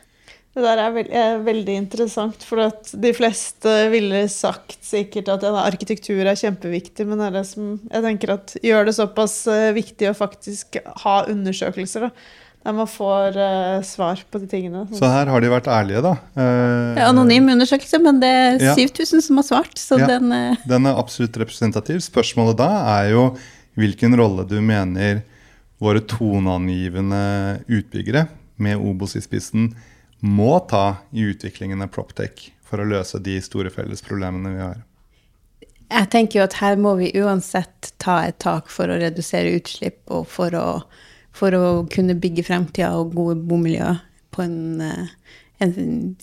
Det 0.51 0.65
der 0.65 0.81
er, 0.83 0.91
veld, 0.91 1.11
er 1.15 1.43
veldig 1.47 1.75
interessant, 1.79 2.43
for 2.43 2.65
at 2.65 2.91
de 2.99 3.13
fleste 3.15 3.71
ville 3.93 4.25
sagt 4.33 4.81
sikkert 4.83 5.31
at 5.31 5.45
ja, 5.47 5.53
arkitektur 5.63 6.25
er 6.25 6.39
kjempeviktig, 6.39 7.07
men 7.07 7.23
det 7.23 7.29
er 7.29 7.37
det 7.39 7.47
som 7.53 7.77
jeg 7.85 8.07
tenker 8.09 8.35
at 8.35 8.57
gjør 8.67 8.89
det 8.89 8.97
såpass 8.97 9.37
eh, 9.53 9.71
viktig 9.77 10.11
å 10.11 10.17
faktisk 10.19 10.81
ha 11.05 11.21
undersøkelser, 11.31 12.09
da. 12.09 12.49
Der 12.61 12.75
man 12.77 12.89
får 12.91 13.39
uh, 13.41 13.83
svar 13.87 14.21
på 14.31 14.41
de 14.43 14.49
tingene. 14.51 14.83
Så 14.93 15.09
her 15.09 15.31
har 15.33 15.41
de 15.41 15.49
vært 15.49 15.71
ærlige, 15.73 16.03
da. 16.05 16.13
Uh, 16.37 17.01
anonym 17.07 17.49
undersøkelse, 17.55 18.01
men 18.05 18.21
det 18.21 18.31
er 18.31 18.61
ja. 18.61 18.75
7000 18.77 19.25
som 19.25 19.41
har 19.41 19.47
svart, 19.49 19.81
så 19.81 19.97
ja, 20.03 20.11
den 20.13 20.29
uh... 20.29 20.67
Den 20.69 20.91
er 20.91 21.01
absolutt 21.01 21.39
representativ. 21.41 22.03
Spørsmålet 22.05 22.61
da 22.61 22.69
er 22.99 23.15
jo 23.15 23.25
hvilken 23.81 24.17
rolle 24.21 24.45
du 24.49 24.59
mener 24.61 25.23
våre 25.81 26.03
toneangivende 26.05 27.23
utbyggere, 27.71 28.27
med 28.61 28.77
Obos 28.77 29.17
i 29.17 29.23
spissen, 29.25 29.71
må 30.21 30.59
ta 30.69 31.01
i 31.17 31.25
utviklingen 31.33 31.81
av 31.81 31.89
Proptech 31.95 32.51
for 32.61 32.83
å 32.83 32.87
løse 32.87 33.19
de 33.25 33.39
store 33.41 33.73
fellesproblemene 33.73 34.53
vi 34.53 34.61
har? 34.61 34.83
Jeg 35.91 36.11
tenker 36.13 36.39
jo 36.39 36.47
at 36.47 36.59
her 36.61 36.77
må 36.79 36.95
vi 37.01 37.11
uansett 37.19 37.95
ta 37.99 38.21
et 38.29 38.39
tak 38.43 38.69
for 38.71 38.93
å 38.93 38.99
redusere 39.01 39.57
utslipp 39.57 40.05
og 40.13 40.29
for 40.31 40.55
å, 40.55 40.67
for 41.41 41.57
å 41.57 41.67
kunne 41.93 42.19
bygge 42.21 42.45
fremtida 42.47 42.93
og 43.01 43.15
gode 43.17 43.41
bomiljøer 43.49 44.03
på 44.35 44.45
en, 44.45 44.81
eh, 44.85 45.39
en, 45.65 45.73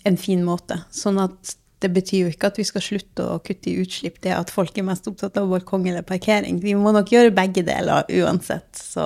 en, 0.06 0.18
fin 0.18 0.44
måte. 0.46 0.80
Sånn 0.94 1.20
at 1.22 1.58
det 1.84 1.92
betyr 1.94 2.24
jo 2.24 2.34
ikke 2.34 2.52
at 2.52 2.58
vi 2.58 2.66
skal 2.66 2.86
slutte 2.86 3.26
å 3.26 3.40
kutte 3.46 3.70
i 3.70 3.78
utslipp, 3.84 4.22
det 4.24 4.34
at 4.34 4.54
folk 4.54 4.78
er 4.78 4.88
mest 4.88 5.10
opptatt 5.10 5.38
av 5.38 5.50
balkong 5.52 5.86
eller 5.90 6.06
parkering. 6.06 6.62
Vi 6.64 6.74
må 6.78 6.94
nok 6.96 7.12
gjøre 7.14 7.36
begge 7.38 7.66
deler 7.68 8.08
uansett. 8.18 8.70
Så 8.78 9.06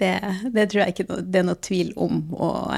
det, 0.00 0.16
det 0.52 0.66
tror 0.68 0.82
jeg 0.82 0.96
ikke 0.96 1.22
det 1.22 1.40
er 1.40 1.48
noe 1.48 1.62
tvil 1.62 1.94
om. 2.00 2.26
Og 2.36 2.74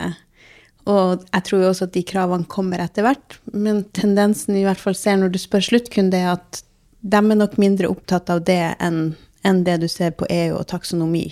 og 0.84 1.22
jeg 1.30 1.44
tror 1.46 1.62
jo 1.62 1.68
også 1.70 1.86
at 1.88 1.94
de 1.94 2.04
kravene 2.04 2.48
kommer 2.50 2.82
etter 2.84 3.06
hvert. 3.06 3.38
Men 3.56 3.84
tendensen 3.96 4.58
i 4.58 4.64
hvert 4.66 4.80
fall 4.80 4.96
ser 4.98 5.16
når 5.20 5.32
du 5.32 5.40
spør 5.40 5.64
sluttkunde, 5.64 6.20
er 6.20 6.34
at 6.36 6.60
de 7.04 7.20
er 7.20 7.38
nok 7.38 7.56
mindre 7.60 7.88
opptatt 7.92 8.30
av 8.32 8.42
det 8.44 8.74
enn, 8.84 9.14
enn 9.44 9.62
det 9.64 9.78
du 9.80 9.88
ser 9.88 10.12
på 10.16 10.28
EU 10.28 10.58
og 10.58 10.66
taksonomi. 10.68 11.26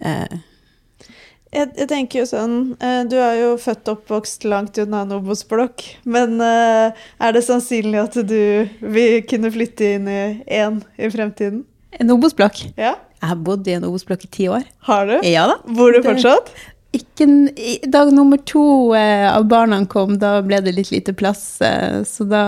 Eh. 0.00 0.38
Jeg, 1.50 1.72
jeg, 1.74 1.86
tenker 1.90 2.20
jo 2.20 2.26
sånn 2.30 2.52
eh, 2.78 3.00
Du 3.10 3.16
er 3.18 3.40
jo 3.40 3.54
født 3.58 3.88
og 3.90 3.98
oppvokst 3.98 4.44
langt 4.46 4.78
unna 4.78 5.02
en 5.02 5.16
Obos-blokk. 5.18 5.82
Men 6.06 6.38
eh, 6.44 7.06
er 7.18 7.34
det 7.34 7.42
sannsynlig 7.46 7.98
at 8.04 8.18
du 8.22 8.68
vil 8.80 9.20
kunne 9.30 9.50
flytte 9.54 9.94
inn 9.96 10.10
i 10.10 10.20
én 10.46 10.82
i 10.94 11.10
fremtiden? 11.10 11.64
En 11.98 12.12
Obos-blokk? 12.14 12.62
Ja. 12.78 12.94
Jeg 13.20 13.32
har 13.32 13.40
bodd 13.44 13.66
i 13.68 13.74
en 13.76 13.88
Obos-blokk 13.88 14.28
i 14.28 14.30
ti 14.36 14.46
år. 14.48 14.62
Har 14.86 15.10
du? 15.10 15.16
Ja 15.26 15.48
da. 15.50 15.58
Bor 15.74 15.90
du 15.92 15.98
fortsatt? 16.06 16.52
Ikke 16.96 17.26
Dag 17.86 18.08
nummer 18.14 18.38
to 18.46 18.94
eh, 18.98 19.26
av 19.30 19.44
barna 19.50 19.78
kom, 19.86 20.16
da 20.18 20.40
ble 20.42 20.58
det 20.64 20.72
litt 20.74 20.90
lite 20.94 21.14
plass. 21.14 21.44
Eh, 21.62 22.00
så 22.06 22.26
da, 22.30 22.44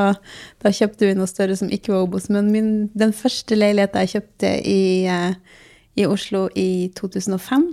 da, 0.63 0.73
kjøpte 0.75 1.11
vi 1.11 1.19
noe 1.19 1.31
større 1.31 1.59
som 1.59 1.71
ikke 1.71 1.93
var 1.95 2.07
Obos. 2.07 2.31
Men 2.33 2.51
min, 2.55 2.73
den 2.99 3.15
første 3.15 3.59
leiligheta 3.59 4.03
jeg 4.03 4.15
kjøpte 4.17 4.55
i, 4.63 4.83
eh, 5.11 5.61
i, 5.97 6.07
Oslo 6.07 6.49
i 6.57 6.91
2005, 6.97 7.67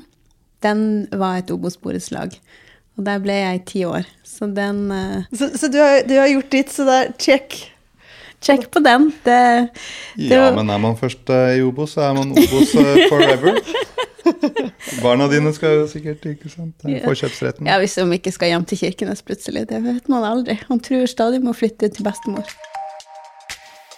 den 0.63 1.07
var 1.11 1.39
et 1.39 1.51
Obos-borettslag. 1.51 2.35
Og 2.99 3.05
der 3.07 3.19
ble 3.23 3.35
jeg 3.37 3.61
ti 3.67 3.83
år. 3.87 4.07
Så 4.27 4.49
den 4.51 4.89
uh, 4.91 5.23
Så, 5.31 5.51
så 5.55 5.69
du, 5.71 5.77
har, 5.79 6.01
du, 6.07 6.17
har, 6.19 6.27
gjort 6.33 6.51
ditt, 6.51 6.73
så 6.73 6.87
det 6.87 6.97
er 6.97 7.13
check? 7.19 7.59
Check 8.43 8.67
på 8.71 8.81
den. 8.83 9.09
Det, 9.23 9.39
det 10.15 10.35
ja, 10.35 10.49
men 10.55 10.71
er 10.71 10.81
man 10.83 10.97
først 10.99 11.31
uh, 11.31 11.55
i 11.55 11.63
Obos, 11.63 11.95
så 11.95 12.09
er 12.09 12.17
man 12.19 12.35
Obos 12.35 12.75
uh, 12.75 12.97
forever. 13.11 13.59
Barna 15.03 15.27
dine 15.31 15.51
skal 15.55 15.81
jo 15.81 15.87
sikkert 15.89 16.25
ikke 16.27 16.51
sant? 16.51 16.83
forkjøpsretten. 16.83 17.67
Ja, 17.67 17.79
Hvis 17.79 17.95
de 17.95 18.05
ikke 18.19 18.35
skal 18.35 18.53
hjem 18.53 18.67
til 18.67 18.83
Kirkenes 18.83 19.23
plutselig. 19.23 19.65
Det 19.71 19.79
vet 19.83 20.11
man 20.11 20.27
aldri. 20.27 20.59
Han 20.67 20.83
tror 20.83 21.07
stadig 21.09 21.39
må 21.43 21.55
flytte 21.55 21.89
til 21.95 22.05
bestemor. 22.05 22.47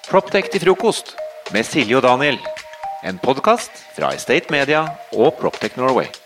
Proptech 0.10 0.50
til 0.52 0.62
frokost 0.62 1.16
med 1.54 1.66
Silje 1.66 1.98
og 1.98 2.06
Daniel. 2.06 2.38
En 3.02 3.18
podkast 3.18 3.72
fra 3.96 4.12
Estate 4.14 4.54
Media 4.54 4.84
og 5.18 5.34
Proptech 5.40 5.78
Norway. 5.78 6.21